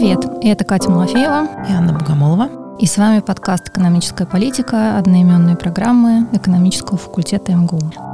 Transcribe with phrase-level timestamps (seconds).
[0.00, 2.48] Привет, это Катя Малафеева и Анна Богомолова.
[2.78, 8.09] И с вами подкаст «Экономическая политика» одноименной программы экономического факультета МГУ.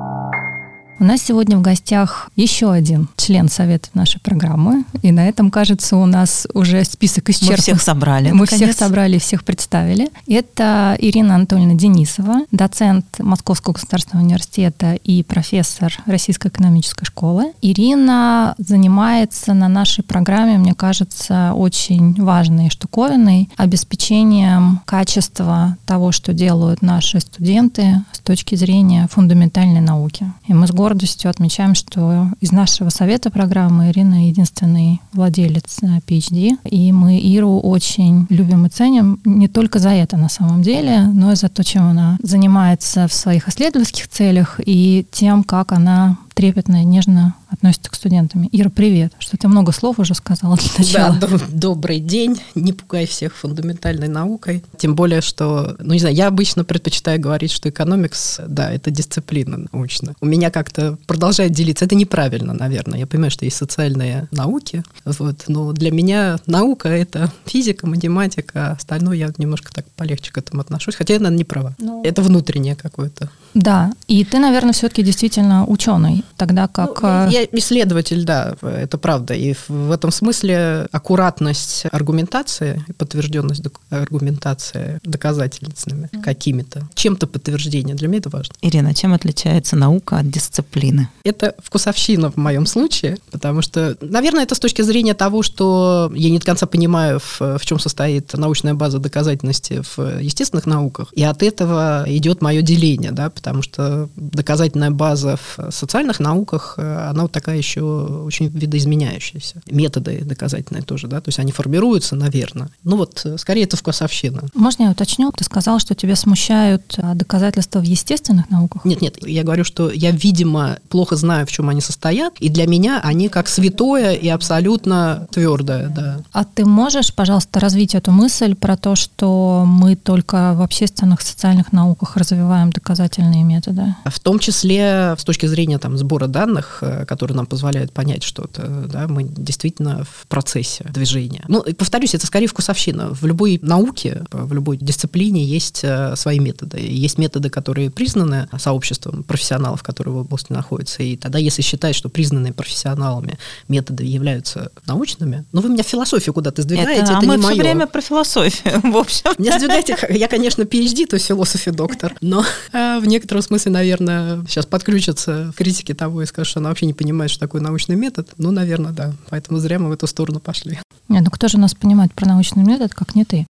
[0.98, 4.84] У нас сегодня в гостях еще один член совета нашей программы.
[5.02, 7.56] И на этом, кажется, у нас уже список исчерпан.
[7.56, 8.30] Мы всех собрали.
[8.30, 8.62] Мы наконец.
[8.62, 10.08] всех собрали, всех представили.
[10.26, 17.52] Это Ирина Анатольевна Денисова, доцент Московского государственного университета и профессор Российской экономической школы.
[17.60, 26.80] Ирина занимается на нашей программе, мне кажется, очень важной штуковиной обеспечением качества того, что делают
[26.80, 30.32] наши студенты с точки зрения фундаментальной науки.
[30.46, 36.68] И мы с гордостью отмечаем, что из нашего совета программы Ирина единственный владелец PhD, э,
[36.68, 41.32] и мы Иру очень любим и ценим не только за это на самом деле, но
[41.32, 46.82] и за то, чем она занимается в своих исследовательских целях и тем, как она трепетно
[46.82, 48.46] и нежно относится к студентам.
[48.52, 49.14] Ира, привет.
[49.18, 51.16] Что ты много слов уже сказала для начала.
[51.18, 52.38] Да, доб- добрый день.
[52.54, 54.62] Не пугай всех фундаментальной наукой.
[54.76, 59.66] Тем более, что, ну не знаю, я обычно предпочитаю говорить, что экономикс, да, это дисциплина
[59.72, 60.14] научная.
[60.20, 61.86] У меня как-то продолжает делиться.
[61.86, 62.98] Это неправильно, наверное.
[62.98, 68.72] Я понимаю, что есть социальные науки, вот, но для меня наука— это физика, математика, а
[68.72, 70.96] остальное я немножко так полегче к этому отношусь.
[70.96, 71.74] Хотя я, наверное, не права.
[71.78, 73.30] Ну, это внутреннее какое-то.
[73.54, 77.02] Да, и ты, наверное, все-таки действительно ученый тогда как...
[77.02, 79.34] Ну, я исследователь, да, это правда.
[79.34, 86.22] И в этом смысле аккуратность аргументации, подтвержденность аргументации доказательными mm-hmm.
[86.22, 88.54] какими-то, чем-то подтверждение, для меня это важно.
[88.62, 91.08] Ирина, чем отличается наука от дисциплины?
[91.24, 96.30] Это вкусовщина в моем случае, потому что, наверное, это с точки зрения того, что я
[96.30, 101.22] не до конца понимаю, в, в чем состоит научная база доказательности в естественных науках, и
[101.22, 107.08] от этого идет мое деление, да, потому что доказательная база в социальных социальных науках э,
[107.10, 109.62] она вот такая еще очень видоизменяющаяся.
[109.70, 112.68] Методы доказательные тоже, да, то есть они формируются, наверное.
[112.84, 114.42] Ну вот, э, скорее это вкусовщина.
[114.54, 115.32] Можно я уточню?
[115.32, 118.84] Ты сказал, что тебя смущают а, доказательства в естественных науках?
[118.84, 122.66] Нет, нет, я говорю, что я, видимо, плохо знаю, в чем они состоят, и для
[122.66, 126.18] меня они как святое и абсолютно твердое, да.
[126.32, 131.72] А ты можешь, пожалуйста, развить эту мысль про то, что мы только в общественных социальных
[131.72, 133.94] науках развиваем доказательные методы?
[134.04, 138.62] В том числе с точки зрения там, сбора данных, э, которые нам позволяют понять что-то,
[138.86, 141.44] да, мы действительно в процессе движения.
[141.48, 143.08] Ну, повторюсь, это скорее вкусовщина.
[143.10, 146.78] В любой науке, в любой дисциплине есть э, свои методы.
[146.78, 151.02] Есть методы, которые признаны сообществом профессионалов, которые в области находятся.
[151.02, 156.32] И тогда, если считать, что признанные профессионалами методы являются научными, ну, вы меня в философию
[156.32, 157.54] куда-то сдвигаете, это, это а не мы мое.
[157.54, 159.30] все время про философию, в общем.
[159.38, 164.44] Не сдвигайте, я, конечно, PhD, то есть философия доктор, но э, в некотором смысле, наверное,
[164.48, 168.28] сейчас подключатся критики того и скажут, что она вообще не понимает, что такое научный метод.
[168.38, 169.12] Ну, наверное, да.
[169.30, 170.78] Поэтому зря мы в эту сторону пошли.
[171.08, 173.46] Нет, ну кто же нас понимает про научный метод, как не ты?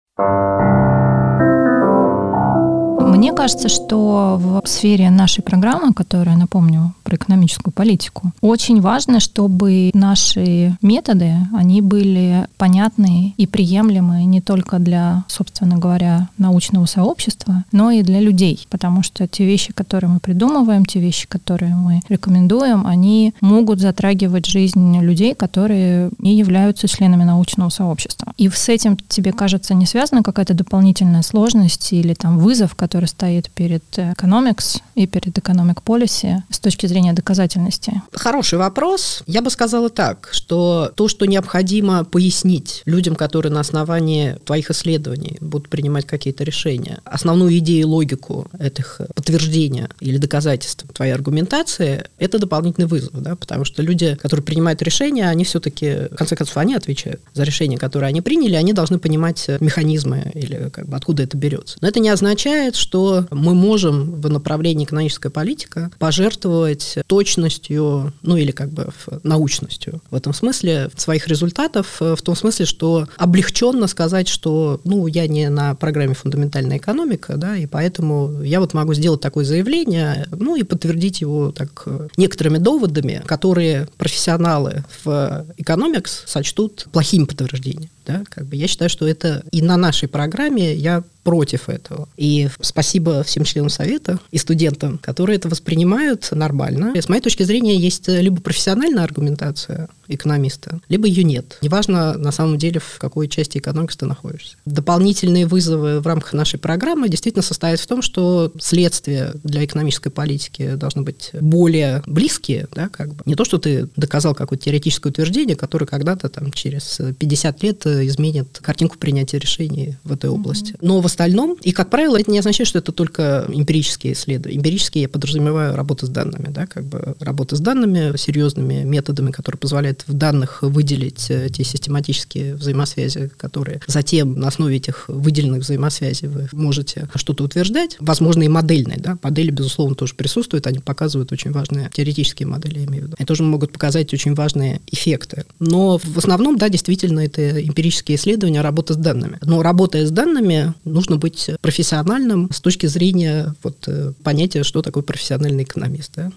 [3.22, 9.92] Мне кажется, что в сфере нашей программы, которая, напомню, про экономическую политику, очень важно, чтобы
[9.94, 17.92] наши методы, они были понятны и приемлемы не только для, собственно говоря, научного сообщества, но
[17.92, 18.66] и для людей.
[18.72, 24.48] Потому что те вещи, которые мы придумываем, те вещи, которые мы рекомендуем, они могут затрагивать
[24.48, 28.34] жизнь людей, которые не являются членами научного сообщества.
[28.38, 33.50] И с этим тебе кажется не связана какая-то дополнительная сложность или там вызов, который стоит
[33.52, 38.02] перед Economics и перед Economic Policy с точки зрения доказательности?
[38.14, 39.24] Хороший вопрос.
[39.28, 45.38] Я бы сказала так, что то, что необходимо пояснить людям, которые на основании твоих исследований
[45.42, 52.40] будут принимать какие-то решения, основную идею и логику этих подтверждения или доказательств твоей аргументации, это
[52.40, 56.76] дополнительный вызов, да, потому что люди, которые принимают решения, они все-таки, в конце концов, они
[56.76, 61.38] отвечают за решение, которое они приняли, они должны понимать механизмы или как бы откуда это
[61.38, 61.78] берется.
[61.82, 68.38] Но это не означает, что что мы можем в направлении экономическая политика пожертвовать точностью, ну
[68.38, 68.90] или как бы
[69.24, 75.28] научностью в этом смысле своих результатов, в том смысле, что облегченно сказать, что ну я
[75.28, 80.56] не на программе фундаментальная экономика, да, и поэтому я вот могу сделать такое заявление, ну
[80.56, 81.88] и подтвердить его так
[82.18, 87.90] некоторыми доводами, которые профессионалы в экономикс сочтут плохими подтверждениями.
[88.06, 92.10] Да, как бы я считаю, что это и на нашей программе я против этого.
[92.18, 96.94] И спасибо всем членам совета и студентам, которые это воспринимают нормально.
[96.96, 101.58] И с моей точки зрения есть либо профессиональная аргументация экономиста, либо ее нет.
[101.62, 104.58] Неважно, на самом деле, в какой части экономики ты находишься.
[104.66, 110.74] Дополнительные вызовы в рамках нашей программы действительно состоят в том, что следствия для экономической политики
[110.74, 113.22] должны быть более близкие, да, как бы.
[113.26, 117.91] Не то, что ты доказал какое-то теоретическое утверждение, которое когда-то там через 50 лет это
[118.06, 120.76] изменит картинку принятия решений в этой области.
[120.82, 124.58] Но в остальном, и как правило, это не означает, что это только эмпирические исследования.
[124.58, 129.60] Эмпирические я подразумеваю работу с данными, да, как бы работа с данными, серьезными методами, которые
[129.60, 136.28] позволяют в данных выделить э, те систематические взаимосвязи, которые затем на основе этих выделенных взаимосвязей
[136.28, 137.98] вы можете что-то утверждать.
[138.00, 142.86] Возможно, и модельные, да, модели, безусловно, тоже присутствуют, они показывают очень важные теоретические модели, я
[142.86, 143.16] имею в виду.
[143.20, 145.46] Они тоже могут показать очень важные эффекты.
[145.60, 149.38] Но в основном, да, действительно, это эмпирические исследования, работа с данными.
[149.42, 155.04] Но работая с данными, нужно быть профессиональным с точки зрения вот, э, понятия, что такое
[155.04, 156.12] профессиональный экономист.
[156.16, 156.32] Да?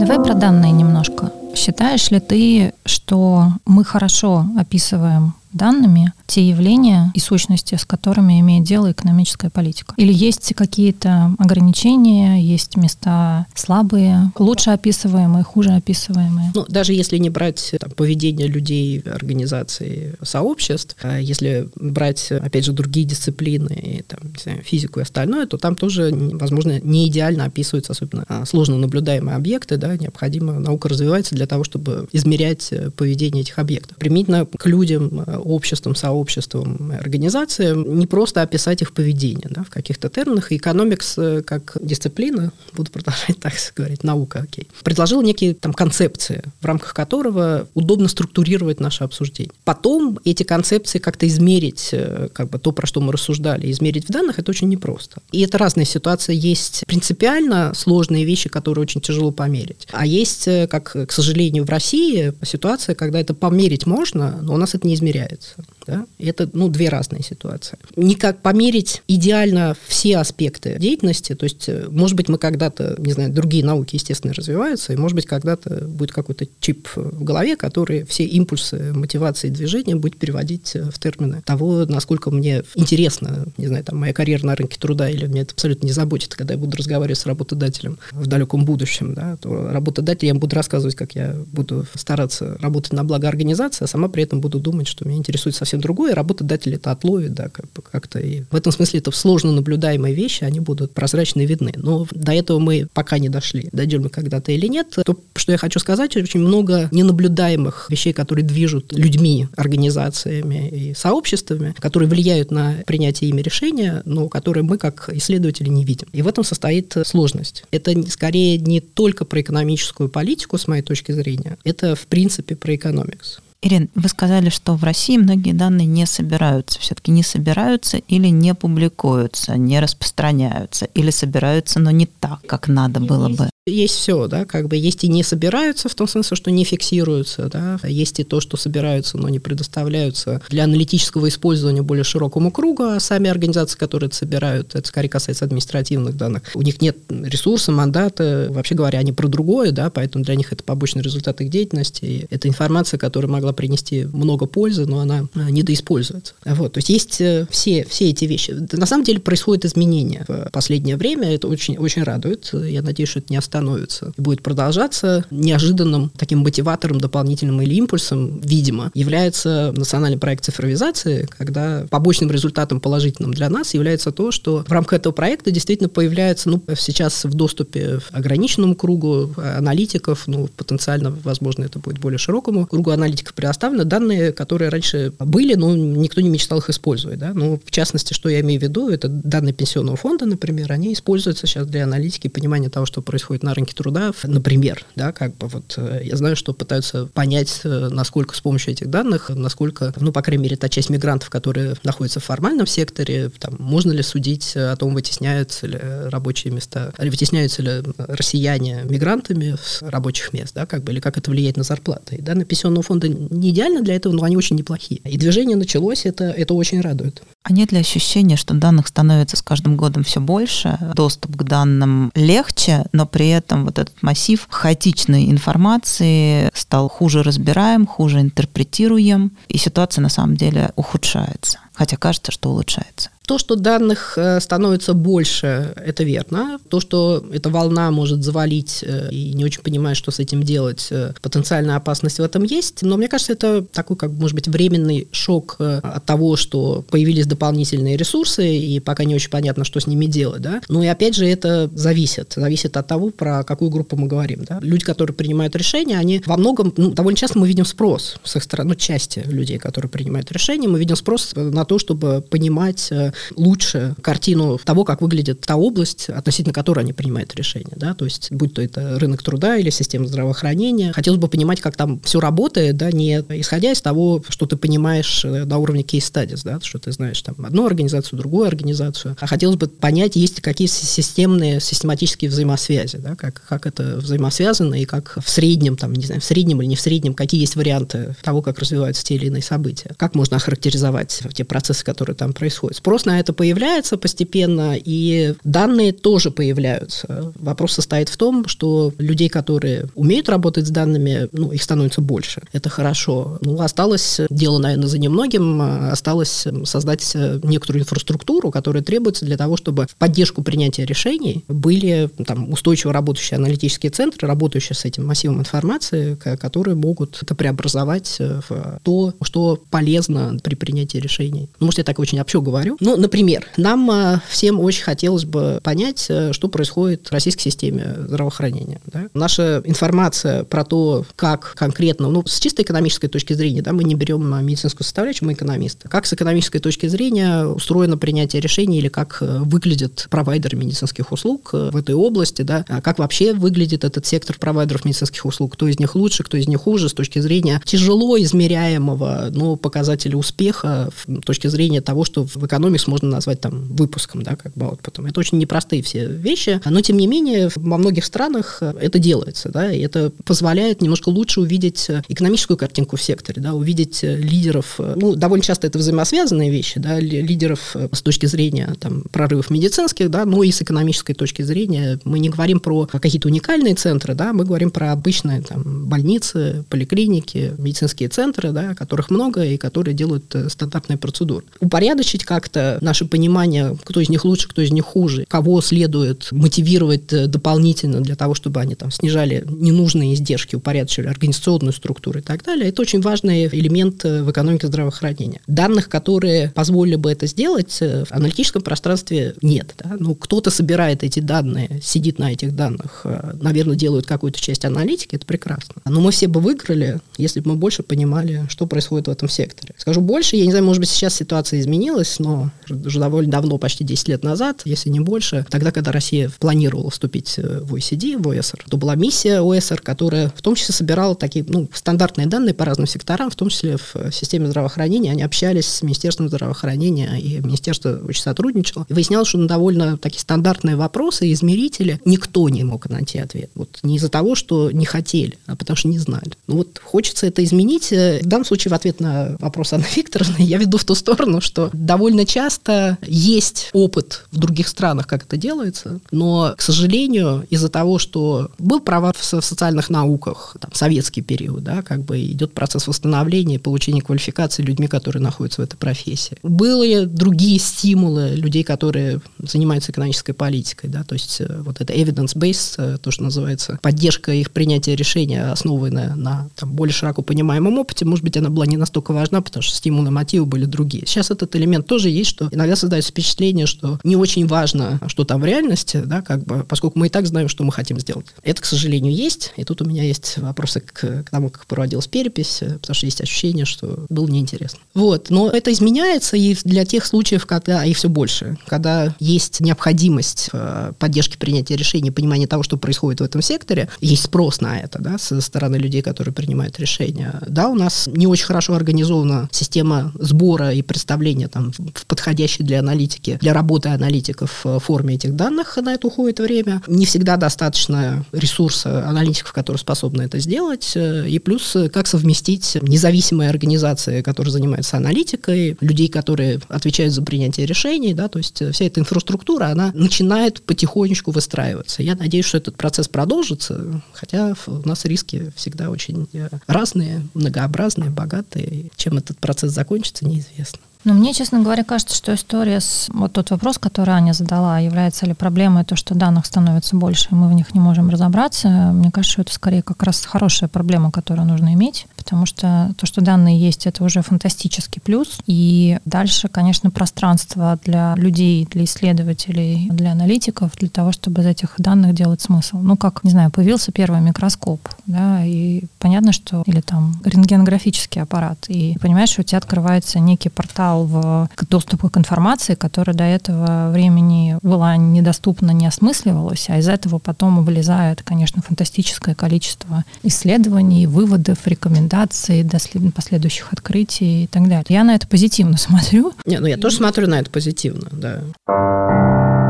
[0.00, 1.32] Давай про данные немножко.
[1.54, 8.64] Считаешь ли ты, что мы хорошо описываем данными те явления и сущности, с которыми имеет
[8.64, 9.94] дело экономическая политика?
[9.96, 16.52] Или есть какие-то ограничения, есть места слабые, лучше описываемые, хуже описываемые?
[16.54, 22.72] Ну, даже если не брать там, поведение людей, организаций, сообществ, а если брать, опять же,
[22.72, 27.92] другие дисциплины, и, там, знаю, физику и остальное, то там тоже, возможно, не идеально описываются
[27.92, 33.42] особенно а, сложно наблюдаемые объекты, да, необходимо, наука развивается для того, чтобы измерять э, поведение
[33.42, 33.96] этих объектов.
[33.96, 40.52] Применительно к людям, обществам, сообществам, организациям, не просто описать их поведение да, в каких-то терминах.
[40.52, 46.64] Экономикс э, как дисциплина, буду продолжать так говорить, наука, окей, предложил некие там концепции, в
[46.64, 49.52] рамках которого удобно структурировать наше обсуждение.
[49.64, 54.10] Потом эти концепции как-то измерить, э, как бы то, про что мы рассуждали, измерить в
[54.10, 55.20] данных, это очень непросто.
[55.32, 56.34] И это разные ситуации.
[56.34, 59.86] Есть принципиально сложные вещи, которые очень тяжело померить.
[59.92, 64.56] А есть, э, как, к сожалению, в России ситуация, когда это померить можно, но у
[64.56, 65.71] нас это не измеряется является.
[65.86, 66.06] Да?
[66.18, 67.78] Это ну, две разные ситуации.
[67.96, 73.32] Никак померить идеально все аспекты деятельности, то есть, э, может быть, мы когда-то, не знаю,
[73.32, 78.24] другие науки, естественно, развиваются, и, может быть, когда-то будет какой-то чип в голове, который все
[78.24, 83.98] импульсы мотивации движения будет переводить э, в термины того, насколько мне интересно, не знаю, там,
[83.98, 87.18] моя карьера на рынке труда, или мне это абсолютно не заботит, когда я буду разговаривать
[87.18, 92.56] с работодателем в далеком будущем, да, то работодатель я буду рассказывать, как я буду стараться
[92.60, 96.14] работать на благо организации, а сама при этом буду думать, что меня интересует совсем другое,
[96.14, 98.18] работодатель это отловит, да, как, как-то.
[98.18, 101.72] И в этом смысле это сложно наблюдаемые вещи, они будут прозрачно видны.
[101.76, 103.68] Но до этого мы пока не дошли.
[103.72, 104.96] Дойдем мы когда-то или нет.
[105.04, 111.74] То, что я хочу сказать, очень много ненаблюдаемых вещей, которые движут людьми, организациями и сообществами,
[111.78, 116.08] которые влияют на принятие ими решения, но которые мы, как исследователи, не видим.
[116.12, 117.64] И в этом состоит сложность.
[117.70, 122.74] Это скорее не только про экономическую политику, с моей точки зрения, это, в принципе, про
[122.74, 123.38] экономикс.
[123.64, 128.54] Ирин, вы сказали, что в России многие данные не собираются, все-таки не собираются или не
[128.54, 133.51] публикуются, не распространяются, или собираются, но не так, как надо было бы.
[133.64, 137.48] Есть все, да, как бы есть и не собираются, в том смысле, что не фиксируются,
[137.48, 142.82] да, есть и то, что собираются, но не предоставляются для аналитического использования более широкому кругу,
[142.82, 147.70] а сами организации, которые это собирают, это скорее касается административных данных, у них нет ресурса,
[147.70, 152.04] мандата, вообще говоря, они про другое, да, поэтому для них это побочный результат их деятельности,
[152.04, 156.34] и это информация, которая могла принести много пользы, но она а, недоиспользуется.
[156.44, 158.56] Вот, то есть есть э, все, все эти вещи.
[158.72, 163.20] На самом деле происходят изменения в последнее время, это очень, очень радует, я надеюсь, что
[163.20, 165.24] это не остановится и будет продолжаться.
[165.30, 173.34] Неожиданным таким мотиватором дополнительным или импульсом, видимо, является национальный проект цифровизации, когда побочным результатом положительным
[173.34, 178.00] для нас является то, что в рамках этого проекта действительно появляется, ну, сейчас в доступе
[178.12, 184.70] ограниченному кругу аналитиков, ну, потенциально, возможно, это будет более широкому кругу аналитиков предоставлены данные, которые
[184.70, 188.60] раньше были, но никто не мечтал их использовать, да, ну, в частности, что я имею
[188.60, 192.86] в виду, это данные пенсионного фонда, например, они используются сейчас для аналитики и понимания того,
[192.86, 197.06] что происходит на рынке труда, например, да, как бы вот э, я знаю, что пытаются
[197.06, 201.30] понять, э, насколько с помощью этих данных, насколько, ну, по крайней мере, та часть мигрантов,
[201.30, 206.92] которые находятся в формальном секторе, там, можно ли судить о том, вытесняются ли рабочие места,
[206.98, 211.56] или вытесняются ли россияне мигрантами с рабочих мест, да, как бы, или как это влияет
[211.56, 212.16] на зарплаты.
[212.16, 215.00] И данные пенсионного фонда не идеально для этого, но они очень неплохие.
[215.04, 217.22] И движение началось, это, это очень радует.
[217.42, 222.12] А нет ли ощущения, что данных становится с каждым годом все больше, доступ к данным
[222.14, 229.58] легче, но при этом вот этот массив хаотичной информации стал хуже разбираем, хуже интерпретируем, и
[229.58, 231.58] ситуация на самом деле ухудшается?
[231.72, 233.10] Хотя кажется, что улучшается.
[233.26, 236.58] То, что данных э, становится больше, это верно.
[236.68, 240.88] То, что эта волна может завалить э, и не очень понимает, что с этим делать,
[240.90, 242.82] э, потенциальная опасность в этом есть.
[242.82, 247.96] Но мне кажется, это такой, как может быть, временный шок от того, что появились дополнительные
[247.96, 250.42] ресурсы, и пока не очень понятно, что с ними делать.
[250.42, 250.60] Да?
[250.68, 252.34] Ну и опять же, это зависит.
[252.36, 254.44] Зависит от того, про какую группу мы говорим.
[254.48, 254.58] Да?
[254.60, 258.42] Люди, которые принимают решения, они во многом, ну, довольно часто мы видим спрос с их
[258.42, 262.92] стороны, ну, части людей, которые принимают решения, мы видим спрос на то, чтобы понимать
[263.36, 267.72] лучше картину того, как выглядит та область, относительно которой они принимают решения.
[267.76, 267.94] Да?
[267.94, 272.00] То есть, будь то это рынок труда или система здравоохранения, хотелось бы понимать, как там
[272.00, 276.58] все работает, да, не исходя из того, что ты понимаешь э, на уровне кейс-стадис, да,
[276.62, 280.68] что ты знаешь там одну организацию, другую организацию, а хотелось бы понять, есть ли какие
[280.68, 286.20] системные, систематические взаимосвязи, да, как, как это взаимосвязано и как в среднем, там, не знаю,
[286.20, 289.42] в среднем или не в среднем, какие есть варианты того, как развиваются те или иные
[289.42, 292.78] события, как можно охарактеризовать те процессы, которые там происходят.
[292.78, 297.30] Спрос на это появляется постепенно, и данные тоже появляются.
[297.34, 302.40] Вопрос состоит в том, что людей, которые умеют работать с данными, ну, их становится больше.
[302.54, 303.36] Это хорошо.
[303.42, 309.86] Ну, осталось дело, наверное, за немногим, осталось создать некоторую инфраструктуру, которая требуется для того, чтобы
[309.86, 316.14] в поддержку принятия решений были там, устойчиво работающие аналитические центры, работающие с этим массивом информации,
[316.14, 321.41] которые могут это преобразовать в то, что полезно при принятии решений.
[321.60, 322.76] Может, я так очень общо говорю.
[322.80, 327.96] Но, например, нам а, всем очень хотелось бы понять, э, что происходит в российской системе
[328.06, 328.80] здравоохранения.
[328.86, 329.08] Да?
[329.14, 333.94] Наша информация про то, как конкретно, ну, с чисто экономической точки зрения, да, мы не
[333.94, 335.88] берем медицинскую составляющую, мы экономисты.
[335.88, 341.50] Как с экономической точки зрения устроено принятие решений или как э, выглядит провайдер медицинских услуг
[341.52, 345.68] э, в этой области, да, а как вообще выглядит этот сектор провайдеров медицинских услуг, кто
[345.68, 350.90] из них лучше, кто из них хуже, с точки зрения тяжело измеряемого, но показателя успеха,
[351.06, 354.80] с точки зрения того, что в экономике можно назвать там выпуском, да, как бы вот
[354.80, 355.06] потом.
[355.06, 359.72] Это очень непростые все вещи, но тем не менее во многих странах это делается, да,
[359.72, 365.42] и это позволяет немножко лучше увидеть экономическую картинку в секторе, да, увидеть лидеров, ну, довольно
[365.42, 370.52] часто это взаимосвязанные вещи, да, лидеров с точки зрения там прорывов медицинских, да, но и
[370.52, 371.98] с экономической точки зрения.
[372.04, 377.52] Мы не говорим про какие-то уникальные центры, да, мы говорим про обычные там больницы, поликлиники,
[377.58, 381.21] медицинские центры, да, которых много и которые делают стандартные процедуры.
[381.60, 387.12] Упорядочить как-то наше понимание, кто из них лучше, кто из них хуже, кого следует мотивировать
[387.12, 392.42] э, дополнительно для того, чтобы они там снижали ненужные издержки, упорядочивали организационную структуру и так
[392.42, 395.40] далее, это очень важный элемент э, в экономике здравоохранения.
[395.46, 399.74] Данных, которые позволили бы это сделать, э, в аналитическом пространстве нет.
[399.78, 399.96] Да?
[399.98, 403.06] Ну, кто-то собирает эти данные, сидит на этих данных,
[403.40, 405.74] наверное, делают какую-то часть аналитики, это прекрасно.
[405.84, 409.74] Но мы все бы выиграли, если бы мы больше понимали, что происходит в этом секторе.
[409.76, 413.84] Скажу больше, я не знаю, может быть, сейчас ситуация изменилась, но уже довольно давно, почти
[413.84, 418.28] 10 лет назад, если не больше, тогда, когда Россия планировала вступить э, в OECD, в
[418.28, 422.64] ОСР, то была миссия ОСР, которая в том числе собирала такие ну, стандартные данные по
[422.64, 425.12] разным секторам, в том числе в э, системе здравоохранения.
[425.12, 428.86] Они общались с Министерством здравоохранения, и Министерство очень сотрудничало.
[428.88, 433.50] И выяснялось, что на довольно такие стандартные вопросы, измерители, никто не мог найти ответ.
[433.54, 436.32] Вот не из-за того, что не хотели, а потому что не знали.
[436.46, 437.92] Ну вот хочется это изменить.
[437.92, 441.40] Э, в данном случае в ответ на вопрос Анны Викторовны я веду в ту сторону,
[441.40, 447.68] что довольно часто есть опыт в других странах, как это делается, но, к сожалению, из-за
[447.68, 452.86] того, что был провал в социальных науках, там, советский период, да, как бы идет процесс
[452.86, 456.38] восстановления получения квалификации людьми, которые находятся в этой профессии.
[456.42, 462.74] Были другие стимулы людей, которые занимаются экономической политикой, да, то есть э, вот это evidence-based,
[462.78, 468.04] э, то, что называется, поддержка их принятия решения, основанная на там, более широко понимаемом опыте,
[468.04, 470.91] может быть, она была не настолько важна, потому что стимулы, мотивы были другие.
[471.00, 475.40] Сейчас этот элемент тоже есть, что иногда создается впечатление, что не очень важно, что там
[475.40, 478.26] в реальности, да, как бы, поскольку мы и так знаем, что мы хотим сделать.
[478.42, 479.52] Это, к сожалению, есть.
[479.56, 480.92] И тут у меня есть вопросы к,
[481.24, 484.78] к тому, как проводилась перепись, потому что есть ощущение, что было неинтересно.
[484.94, 485.30] Вот.
[485.30, 490.94] Но это изменяется и для тех случаев, когда, и все больше, когда есть необходимость в
[490.98, 495.18] поддержке принятия решений, понимания того, что происходит в этом секторе, есть спрос на это, да,
[495.18, 497.40] со стороны людей, которые принимают решения.
[497.46, 502.80] Да, у нас не очень хорошо организована система сбора и представления там в подходящей для
[502.80, 506.82] аналитики, для работы аналитиков в форме этих данных, на это уходит время.
[506.86, 510.92] Не всегда достаточно ресурса аналитиков, которые способны это сделать.
[510.96, 518.14] И плюс, как совместить независимые организации, которые занимаются аналитикой, людей, которые отвечают за принятие решений,
[518.14, 522.02] да, то есть вся эта инфраструктура, она начинает потихонечку выстраиваться.
[522.02, 526.28] Я надеюсь, что этот процесс продолжится, хотя у нас риски всегда очень
[526.66, 528.90] разные, многообразные, богатые.
[528.96, 530.61] Чем этот процесс закончится, неизвестно.
[531.04, 533.08] Но мне, честно говоря, кажется, что история с...
[533.12, 537.34] Вот тот вопрос, который Аня задала, является ли проблемой то, что данных становится больше, и
[537.34, 541.10] мы в них не можем разобраться, мне кажется, что это скорее как раз хорошая проблема,
[541.10, 545.38] которую нужно иметь, потому что то, что данные есть, это уже фантастический плюс.
[545.46, 551.74] И дальше, конечно, пространство для людей, для исследователей, для аналитиков, для того, чтобы из этих
[551.78, 552.78] данных делать смысл.
[552.78, 556.62] Ну, как, не знаю, появился первый микроскоп, да, и понятно, что...
[556.66, 562.74] Или там рентгенографический аппарат, и понимаешь, у тебя открывается некий портал в доступу к информации,
[562.74, 569.34] которая до этого времени была недоступна, не осмысливалась, а из этого потом вылезает, конечно, фантастическое
[569.34, 572.78] количество исследований, выводов, рекомендаций, до
[573.10, 574.84] последующих открытий и так далее.
[574.88, 576.32] Я на это позитивно смотрю.
[576.46, 579.61] Не, ну я тоже смотрю на это позитивно, да.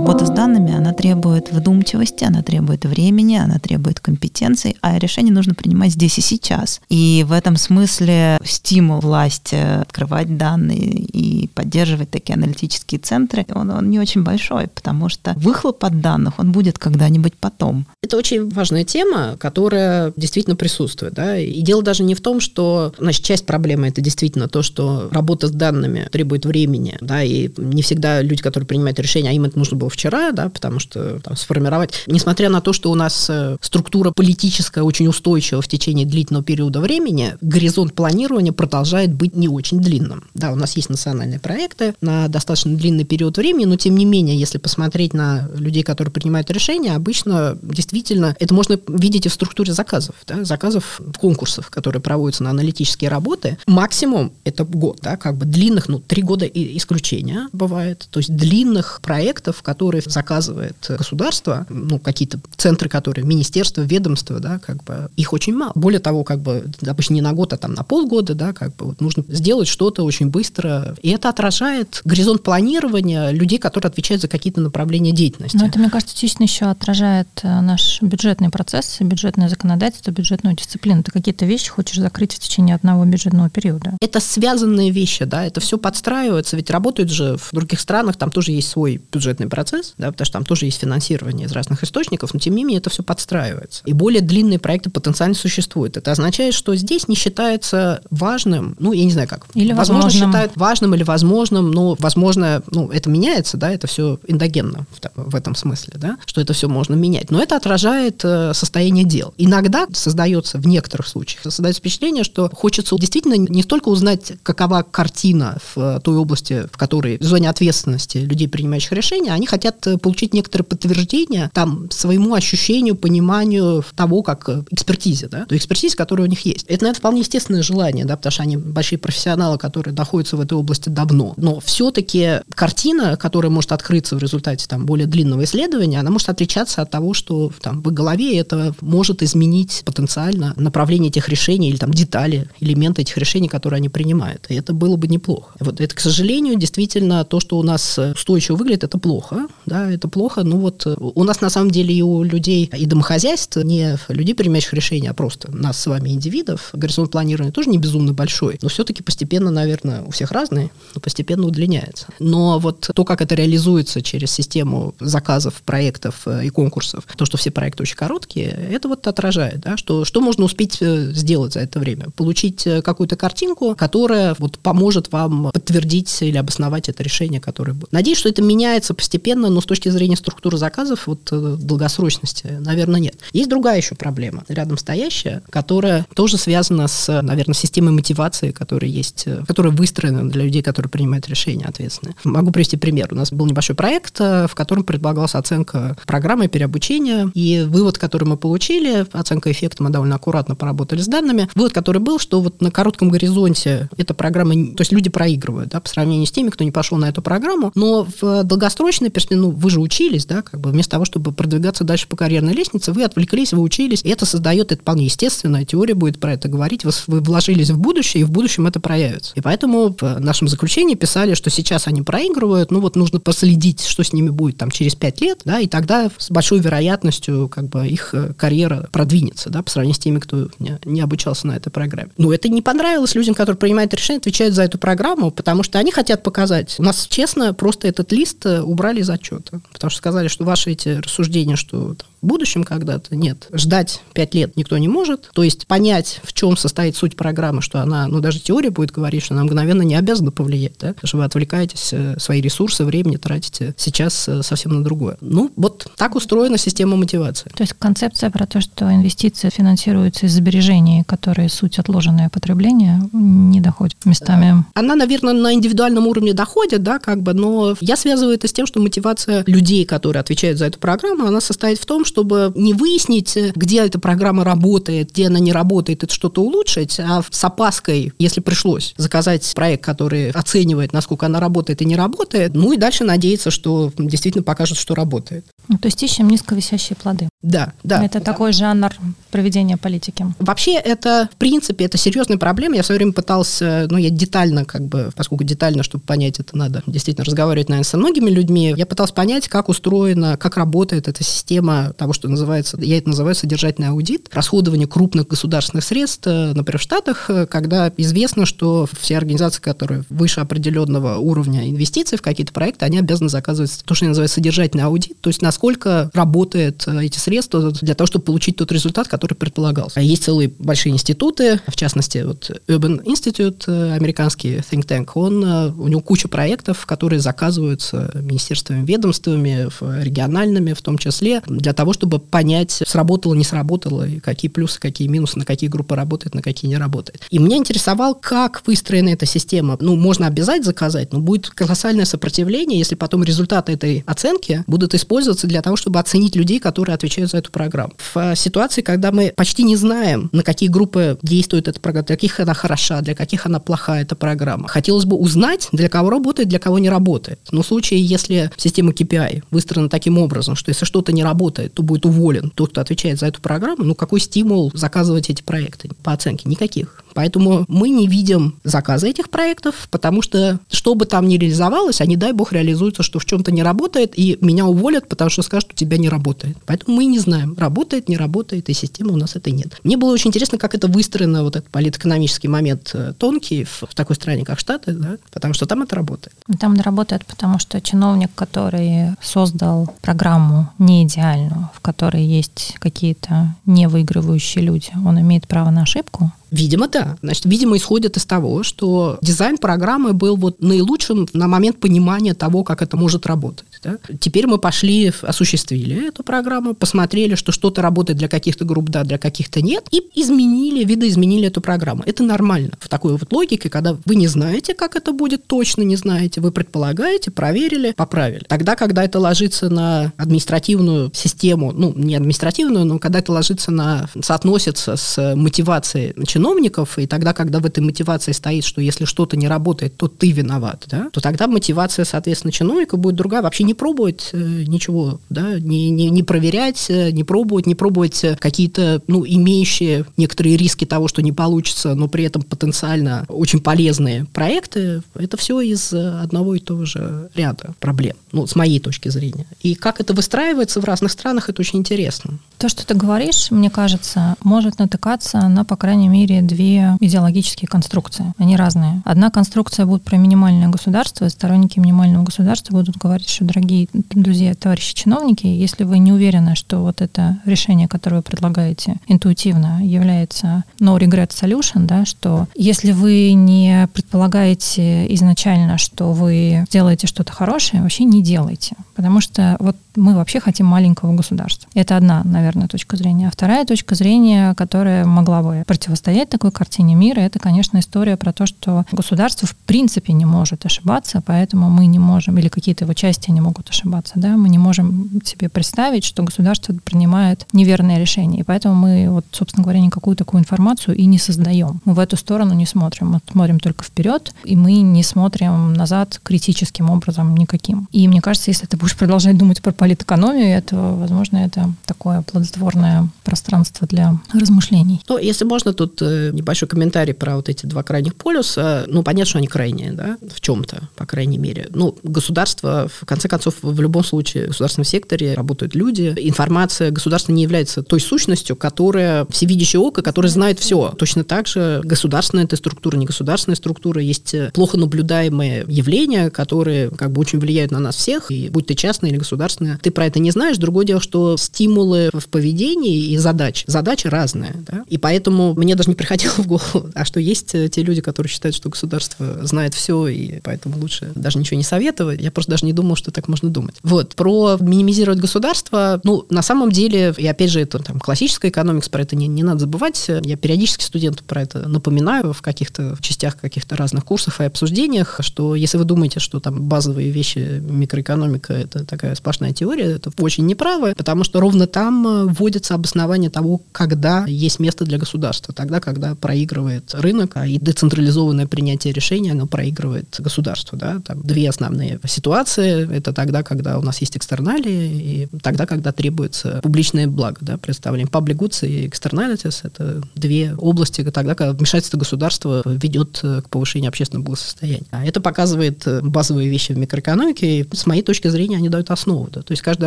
[0.00, 5.52] Работа с данными, она требует вдумчивости, она требует времени, она требует компетенций, а решение нужно
[5.52, 6.80] принимать здесь и сейчас.
[6.88, 13.90] И в этом смысле стимул власти открывать данные и поддерживать такие аналитические центры, он, он
[13.90, 17.84] не очень большой, потому что выхлоп от данных, он будет когда-нибудь потом.
[18.02, 21.12] Это очень важная тема, которая действительно присутствует.
[21.12, 21.38] Да?
[21.38, 25.48] И дело даже не в том, что значит, часть проблемы это действительно то, что работа
[25.48, 29.58] с данными требует времени, да, и не всегда люди, которые принимают решения, а им это
[29.58, 33.56] нужно было вчера, да, потому что там, сформировать, несмотря на то, что у нас э,
[33.60, 39.80] структура политическая очень устойчива в течение длительного периода времени, горизонт планирования продолжает быть не очень
[39.80, 40.24] длинным.
[40.34, 44.38] Да, у нас есть национальные проекты на достаточно длинный период времени, но тем не менее,
[44.38, 49.72] если посмотреть на людей, которые принимают решения, обычно действительно это можно видеть и в структуре
[49.72, 53.58] заказов, да, заказов конкурсов, которые проводятся на аналитические работы.
[53.66, 59.00] Максимум это год, да, как бы длинных, ну, три года исключения бывает, то есть длинных
[59.02, 65.32] проектов, которые которые заказывает государство, ну, какие-то центры, которые, министерства, ведомства, да, как бы, их
[65.32, 65.72] очень мало.
[65.74, 68.88] Более того, как бы, допустим, не на год, а там на полгода, да, как бы,
[68.88, 70.94] вот нужно сделать что-то очень быстро.
[71.00, 75.56] И это отражает горизонт планирования людей, которые отвечают за какие-то направления деятельности.
[75.56, 81.02] Но это, мне кажется, частично еще отражает э, наш бюджетный процесс, бюджетное законодательство, бюджетную дисциплину.
[81.02, 83.96] Ты какие-то вещи хочешь закрыть в течение одного бюджетного периода.
[84.02, 88.52] Это связанные вещи, да, это все подстраивается, ведь работают же в других странах, там тоже
[88.52, 92.34] есть свой бюджетный процесс, процесс, да, потому что там тоже есть финансирование из разных источников,
[92.34, 93.82] но тем не менее это все подстраивается.
[93.84, 95.96] И более длинные проекты потенциально существуют.
[95.96, 100.30] Это означает, что здесь не считается важным, ну, я не знаю как, или возможно, возможным.
[100.30, 105.34] считают важным или возможным, но, возможно, ну, это меняется, да, это все эндогенно в, в
[105.34, 107.30] этом смысле, да, что это все можно менять.
[107.30, 109.34] Но это отражает э, состояние дел.
[109.38, 115.58] Иногда создается, в некоторых случаях, создается впечатление, что хочется действительно не столько узнать, какова картина
[115.74, 119.98] в той области, в которой в зоне ответственности людей, принимающих решения, они хотят хотят э,
[119.98, 126.26] получить некоторое подтверждение там своему ощущению, пониманию того, как э, экспертизе, да, той экспертизе, которая
[126.26, 126.64] у них есть.
[126.66, 130.54] Это, наверное, вполне естественное желание, да, потому что они большие профессионалы, которые находятся в этой
[130.54, 131.34] области давно.
[131.36, 136.80] Но все-таки картина, которая может открыться в результате там более длинного исследования, она может отличаться
[136.80, 141.92] от того, что там в голове это может изменить потенциально направление этих решений или там
[141.92, 144.46] детали, элементы этих решений, которые они принимают.
[144.48, 145.52] И это было бы неплохо.
[145.60, 150.08] Вот это, к сожалению, действительно то, что у нас устойчиво выглядит, это плохо да, это
[150.08, 150.42] плохо.
[150.42, 154.34] Ну вот э, у нас на самом деле и у людей, и домохозяйств, не людей,
[154.34, 158.68] принимающих решения, а просто нас с вами, индивидов, горизонт планирования тоже не безумно большой, но
[158.68, 162.06] все-таки постепенно, наверное, у всех разный, но постепенно удлиняется.
[162.18, 167.36] Но вот то, как это реализуется через систему заказов, проектов э, и конкурсов, то, что
[167.36, 171.60] все проекты очень короткие, это вот отражает, да, что, что можно успеть э, сделать за
[171.60, 172.06] это время?
[172.16, 177.92] Получить какую-то картинку, которая вот поможет вам подтвердить или обосновать это решение, которое будет.
[177.92, 182.46] Надеюсь, что это меняется постепенно, постепенно, но с точки зрения структуры заказов, вот э, долгосрочности,
[182.60, 183.16] наверное, нет.
[183.32, 189.24] Есть другая еще проблема, рядом стоящая, которая тоже связана с, наверное, системой мотивации, которая есть,
[189.26, 192.14] э, которая выстроена для людей, которые принимают решения ответственные.
[192.24, 193.08] Могу привести пример.
[193.12, 198.24] У нас был небольшой проект, э, в котором предполагалась оценка программы переобучения, и вывод, который
[198.24, 202.60] мы получили, оценка эффекта, мы довольно аккуратно поработали с данными, вывод, который был, что вот
[202.60, 206.64] на коротком горизонте эта программа, то есть люди проигрывают, да, по сравнению с теми, кто
[206.64, 210.60] не пошел на эту программу, но в долгосрочной перспективе ну, вы же учились, да, как
[210.60, 214.26] бы вместо того, чтобы продвигаться дальше по карьерной лестнице, вы отвлеклись, вы учились, и это
[214.26, 218.24] создает, это вполне естественно, теория будет про это говорить, вы, вы вложились в будущее, и
[218.24, 219.32] в будущем это проявится.
[219.34, 224.02] И поэтому в нашем заключении писали, что сейчас они проигрывают, ну вот нужно последить, что
[224.02, 227.86] с ними будет там через пять лет, да, и тогда с большой вероятностью как бы
[227.86, 231.70] их э, карьера продвинется, да, по сравнению с теми, кто не, не обучался на этой
[231.70, 232.10] программе.
[232.16, 235.92] Но это не понравилось людям, которые принимают решения, отвечают за эту программу, потому что они
[235.92, 236.76] хотят показать.
[236.78, 239.60] У нас, честно, просто этот лист э, убрали из отчета.
[239.72, 243.16] Потому что сказали, что ваши эти рассуждения, что там, будущем когда-то.
[243.16, 245.30] Нет, ждать пять лет никто не может.
[245.32, 249.22] То есть понять, в чем состоит суть программы, что она, ну, даже теория будет говорить,
[249.22, 253.16] что она мгновенно не обязана повлиять, да, потому что вы отвлекаетесь, э, свои ресурсы, времени
[253.16, 255.16] тратите сейчас э, совсем на другое.
[255.20, 257.50] Ну, вот так устроена система мотивации.
[257.54, 263.60] То есть концепция про то, что инвестиции финансируются из сбережений, которые суть отложенное потребление, не
[263.60, 264.64] доходит местами.
[264.74, 268.66] Она, наверное, на индивидуальном уровне доходит, да, как бы, но я связываю это с тем,
[268.66, 273.36] что мотивация людей, которые отвечают за эту программу, она состоит в том, чтобы не выяснить,
[273.54, 278.40] где эта программа работает, где она не работает, это что-то улучшить, а с опаской, если
[278.40, 283.50] пришлось заказать проект, который оценивает, насколько она работает и не работает, ну и дальше надеяться,
[283.50, 285.46] что действительно покажет, что работает.
[285.70, 287.28] Ну, то есть ищем низковисящие плоды.
[287.42, 288.04] Да, да.
[288.04, 288.92] Это такой жанр
[289.30, 290.26] проведения политики.
[290.40, 292.74] Вообще это, в принципе, это серьезная проблема.
[292.74, 296.58] Я в свое время пытался, ну, я детально, как бы, поскольку детально, чтобы понять это,
[296.58, 298.74] надо действительно разговаривать, наверное, со многими людьми.
[298.76, 303.36] Я пытался понять, как устроена, как работает эта система того, что называется, я это называю
[303.36, 309.16] содержательный аудит, расходование крупных государственных средств, э, например, в Штатах, э, когда известно, что все
[309.16, 314.08] организации, которые выше определенного уровня инвестиций в какие-то проекты, они обязаны заказывать то, что я
[314.08, 318.72] называю содержательный аудит, то есть насколько работают э, эти средства для того, чтобы получить тот
[318.72, 320.00] результат, который предполагался.
[320.00, 326.00] Есть целые большие институты, в частности, вот Urban Institute, американский think tank, он, у него
[326.00, 329.68] куча проектов, которые заказываются министерствами, ведомствами,
[330.02, 335.08] региональными в том числе, для того, чтобы понять, сработало, не сработало, и какие плюсы, какие
[335.08, 337.20] минусы, на какие группы работает, на какие не работает.
[337.28, 339.76] И меня интересовал, как выстроена эта система.
[339.78, 345.49] Ну, можно обязать заказать, но будет колоссальное сопротивление, если потом результаты этой оценки будут использоваться
[345.50, 347.92] для того, чтобы оценить людей, которые отвечают за эту программу.
[348.14, 352.40] В ситуации, когда мы почти не знаем, на какие группы действует эта программа, для каких
[352.40, 356.58] она хороша, для каких она плохая, эта программа, хотелось бы узнать, для кого работает, для
[356.58, 357.40] кого не работает.
[357.50, 361.82] Но в случае, если система KPI выстроена таким образом, что если что-то не работает, то
[361.82, 366.12] будет уволен тот, кто отвечает за эту программу, ну какой стимул заказывать эти проекты по
[366.12, 366.48] оценке?
[366.48, 367.04] Никаких.
[367.14, 372.16] Поэтому мы не видим заказа этих проектов, потому что что бы там ни реализовалось, они,
[372.16, 375.76] дай бог, реализуются, что в чем-то не работает, и меня уволят, потому что скажут, у
[375.76, 376.56] тебя не работает.
[376.66, 379.78] Поэтому мы не знаем, работает, не работает, и системы у нас этой нет.
[379.84, 383.94] Мне было очень интересно, как это выстроено, вот этот политэкономический момент э, тонкий в, в
[383.94, 386.34] такой стране, как Штаты, да, потому что там это работает.
[386.58, 393.54] Там это работает, потому что чиновник, который создал программу не идеальную, в которой есть какие-то
[393.66, 397.16] невыигрывающие люди, он имеет право на ошибку, Видимо, да.
[397.22, 402.64] Значит, видимо, исходит из того, что дизайн программы был вот наилучшим на момент понимания того,
[402.64, 403.66] как это может работать.
[403.82, 403.98] Да?
[404.20, 409.18] Теперь мы пошли, осуществили эту программу, посмотрели, что что-то работает для каких-то групп, да, для
[409.18, 412.02] каких-то нет, и изменили, видоизменили эту программу.
[412.04, 412.72] Это нормально.
[412.78, 416.52] В такой вот логике, когда вы не знаете, как это будет, точно не знаете, вы
[416.52, 418.44] предполагаете, проверили, поправили.
[418.48, 424.08] Тогда, когда это ложится на административную систему, ну, не административную, но когда это ложится на,
[424.22, 429.48] соотносится с мотивацией чиновников, и тогда, когда в этой мотивации стоит, что если что-то не
[429.48, 434.30] работает, то ты виноват, да, то тогда мотивация, соответственно, чиновника будет другая, вообще не пробовать
[434.32, 439.24] э, ничего, да, не, не, не проверять, э, не пробовать, не пробовать э, какие-то, ну,
[439.24, 445.36] имеющие некоторые риски того, что не получится, но при этом потенциально очень полезные проекты, это
[445.36, 449.46] все из одного и того же ряда проблем, ну, с моей точки зрения.
[449.60, 452.40] И как это выстраивается в разных странах, это очень интересно.
[452.58, 458.34] То, что ты говоришь, мне кажется, может натыкаться на, по крайней мере, две идеологические конструкции.
[458.36, 459.00] Они разные.
[459.04, 463.59] Одна конструкция будет про минимальное государство, и сторонники минимального государства будут говорить, что, дорогие
[463.92, 469.84] друзья, товарищи чиновники, если вы не уверены, что вот это решение, которое вы предлагаете интуитивно,
[469.84, 477.32] является no regret solution, да, что если вы не предполагаете изначально, что вы делаете что-то
[477.32, 478.76] хорошее, вообще не делайте.
[478.94, 481.68] Потому что вот мы вообще хотим маленького государства.
[481.74, 483.28] Это одна, наверное, точка зрения.
[483.28, 488.32] А вторая точка зрения, которая могла бы противостоять такой картине мира, это, конечно, история про
[488.32, 492.94] то, что государство в принципе не может ошибаться, поэтому мы не можем, или какие-то его
[492.94, 498.40] части не могут ошибаться, да, мы не можем себе представить, что государство принимает неверные решения,
[498.40, 501.80] и поэтому мы, вот, собственно говоря, никакую такую информацию и не создаем.
[501.84, 506.20] Мы в эту сторону не смотрим, мы смотрим только вперед, и мы не смотрим назад
[506.22, 507.88] критическим образом никаким.
[507.92, 513.08] И мне кажется, если ты будешь продолжать думать про политэкономию, это, возможно, это такое плодотворное
[513.24, 515.02] пространство для размышлений.
[515.08, 518.84] Ну, если можно, тут э, небольшой комментарий про вот эти два крайних полюса.
[518.86, 521.68] Ну, понятно, что они крайние, да, в чем-то, по крайней мере.
[521.70, 526.14] Ну, государство, в конце концов, концов, в любом случае в государственном секторе работают люди.
[526.16, 530.94] Информация государства не является той сущностью, которая всевидящее око, которая знает все.
[530.98, 537.12] Точно так же государственная эта структура, не государственная структура, есть плохо наблюдаемые явления, которые как
[537.12, 540.18] бы очень влияют на нас всех, и будь ты частная или государственная, ты про это
[540.18, 540.58] не знаешь.
[540.58, 544.54] Другое дело, что стимулы в поведении и задач, задачи разные.
[544.66, 544.84] Да?
[544.88, 548.54] И поэтому мне даже не приходило в голову, а что есть те люди, которые считают,
[548.54, 552.20] что государство знает все, и поэтому лучше даже ничего не советовать.
[552.20, 553.76] Я просто даже не думал, что так можно думать.
[553.82, 554.14] Вот.
[554.14, 559.02] Про минимизировать государство, ну, на самом деле, и опять же, это там классическая экономика, про
[559.02, 560.08] это не, не надо забывать.
[560.08, 565.54] Я периодически студентам про это напоминаю в каких-то частях каких-то разных курсов и обсуждениях, что
[565.54, 570.94] если вы думаете, что там базовые вещи микроэкономика это такая сплошная теория, это очень неправы,
[570.96, 576.14] потому что ровно там э, вводится обоснование того, когда есть место для государства, тогда, когда
[576.14, 580.76] проигрывает рынок, а и децентрализованное принятие решения, оно проигрывает государству.
[580.76, 581.00] Да?
[581.04, 582.90] Там две основные ситуации.
[582.94, 587.38] Это тогда, когда у нас есть экстерналии, и тогда, когда требуется публичное благо.
[587.40, 587.56] Да?
[587.56, 593.88] Представление public goods и externalities– это две области, тогда, когда вмешательство государства ведет к повышению
[593.88, 594.86] общественного благосостояния.
[594.90, 599.28] А это показывает базовые вещи в микроэкономике, и с моей точки зрения они дают основу.
[599.30, 599.42] Да?
[599.42, 599.86] То есть каждый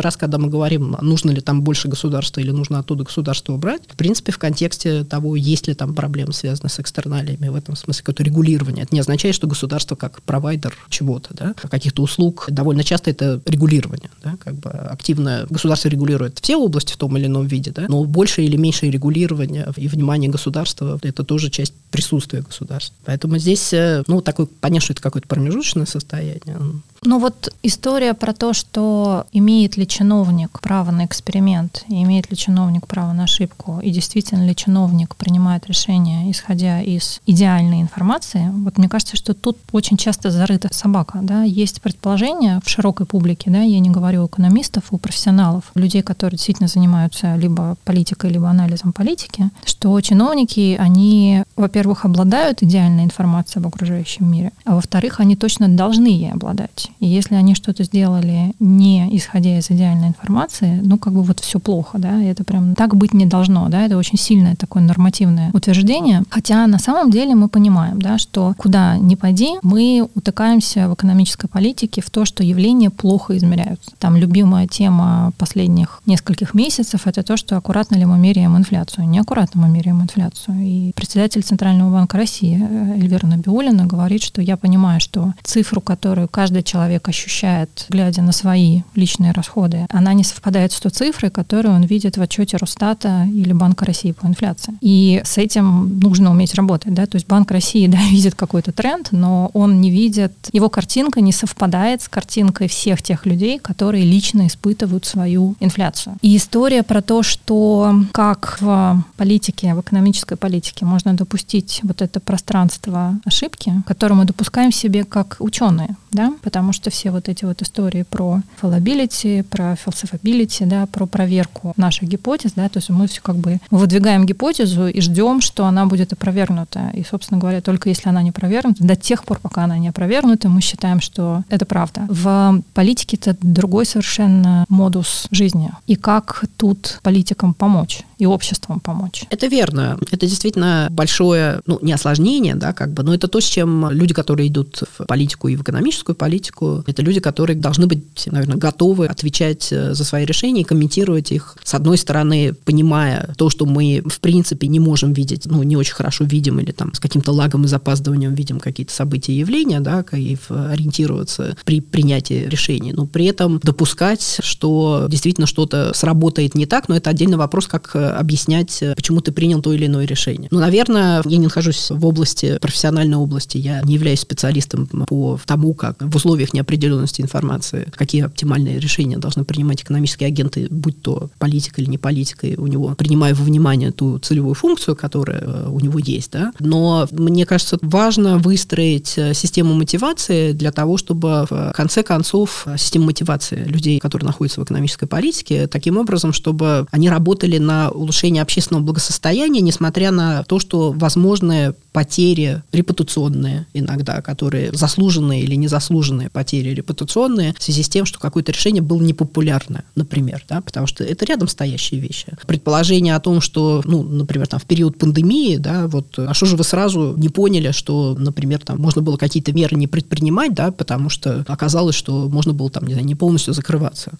[0.00, 3.96] раз, когда мы говорим, нужно ли там больше государства или нужно оттуда государство убрать, в
[3.96, 8.22] принципе, в контексте того, есть ли там проблемы, связанные с экстерналиями, в этом смысле какое-то
[8.22, 8.84] регулирование.
[8.84, 14.10] Это не означает, что государство как провайдер чего-то, да, каких-то услуг, довольно часто это регулирование.
[14.22, 18.04] Да, как бы активно государство регулирует все области в том или ином виде, да, но
[18.04, 22.96] больше или меньше регулирование и внимание государства– это тоже часть присутствия государства.
[23.04, 26.58] Поэтому здесь, э, ну, такой, понятно, что это какое-то промежуточное состояние,
[27.04, 32.86] ну вот история про то, что имеет ли чиновник право на эксперимент, имеет ли чиновник
[32.86, 38.88] право на ошибку, и действительно ли чиновник принимает решение, исходя из идеальной информации, вот мне
[38.88, 41.20] кажется, что тут очень часто зарыта собака.
[41.22, 41.42] Да?
[41.42, 46.36] Есть предположение в широкой публике, да, я не говорю у экономистов, у профессионалов, людей, которые
[46.36, 53.68] действительно занимаются либо политикой, либо анализом политики, что чиновники, они, во-первых, обладают идеальной информацией об
[53.68, 56.90] окружающем мире, а во-вторых, они точно должны ей обладать.
[57.00, 61.58] И если они что-то сделали не исходя из идеальной информации, ну, как бы вот все
[61.58, 66.22] плохо, да, это прям так быть не должно, да, это очень сильное такое нормативное утверждение.
[66.30, 71.48] Хотя на самом деле мы понимаем, да, что куда ни пойди, мы утыкаемся в экономической
[71.48, 73.90] политике в то, что явления плохо измеряются.
[73.98, 79.08] Там любимая тема последних нескольких месяцев— это то, что аккуратно ли мы меряем инфляцию.
[79.08, 80.58] Неаккуратно мы меряем инфляцию.
[80.60, 86.28] И председатель Центрального банка России э, Эльвира Набиулина говорит, что я понимаю, что цифру, которую
[86.28, 91.30] каждый человек человек ощущает, глядя на свои личные расходы, она не совпадает с той цифрой,
[91.30, 94.74] которую он видит в отчете Росстата или Банка России по инфляции.
[94.82, 96.92] И с этим нужно уметь работать.
[96.92, 97.06] Да?
[97.06, 101.32] То есть Банк России да, видит какой-то тренд, но он не видит, его картинка не
[101.32, 106.16] совпадает с картинкой всех тех людей, которые лично испытывают свою инфляцию.
[106.20, 112.20] И история про то, что как в политике, в экономической политике можно допустить вот это
[112.20, 117.62] пространство ошибки, которое мы допускаем себе как ученые, да, потому что все вот эти вот
[117.62, 123.20] истории про fallibility, про falsifiability, да, про проверку наших гипотез, да, то есть мы все
[123.20, 126.90] как бы выдвигаем гипотезу и ждем, что она будет опровергнута.
[126.94, 130.48] И, собственно говоря, только если она не опровергнута, до тех пор, пока она не опровергнута,
[130.48, 132.06] мы считаем, что это правда.
[132.08, 135.70] В политике это другой совершенно модус жизни.
[135.86, 138.02] И как тут политикам помочь?
[138.18, 139.24] И обществом помочь.
[139.30, 139.98] Это верно.
[140.10, 144.14] Это действительно большое, ну, не осложнение, да, как бы, но это то, с чем люди,
[144.14, 149.06] которые идут в политику и в экономическую политику, это люди, которые должны быть, наверное, готовы
[149.06, 154.02] отвечать э, за свои решения и комментировать их, с одной стороны, понимая то, что мы,
[154.06, 157.64] в принципе, не можем видеть, ну, не очень хорошо видим или там с каким-то лагом
[157.64, 163.26] и запаздыванием видим какие-то события и явления, да, и ориентироваться при принятии решений, но при
[163.26, 168.82] этом допускать, что действительно что-то сработает не так, но это отдельный вопрос, как э, объяснять,
[168.82, 170.48] э, почему ты принял то или иное решение.
[170.50, 175.74] Ну, наверное, я не нахожусь в области, профессиональной области, я не являюсь специалистом по тому,
[175.74, 181.80] как в условиях неопределенности информации, какие оптимальные решения должны принимать экономические агенты, будь то политика
[181.80, 185.98] или не политика, у него, принимая во внимание ту целевую функцию, которая э, у него
[185.98, 186.52] есть, да.
[186.58, 193.06] Но мне кажется, важно выстроить э, систему мотивации для того, чтобы в конце концов система
[193.06, 198.84] мотивации людей, которые находятся в экономической политике, таким образом, чтобы они работали на улучшение общественного
[198.84, 207.54] благосостояния, несмотря на то, что возможны потери репутационные иногда, которые заслуженные или незаслуженные потери репутационные
[207.56, 211.48] в связи с тем, что какое-то решение было непопулярное, например, да, потому что это рядом
[211.48, 212.26] стоящие вещи.
[212.46, 216.56] Предположение о том, что, ну, например, там в период пандемии, да, вот, а что же
[216.56, 221.08] вы сразу не поняли, что, например, там можно было какие-то меры не предпринимать, да, потому
[221.08, 224.12] что оказалось, что можно было там, не знаю, не полностью закрываться.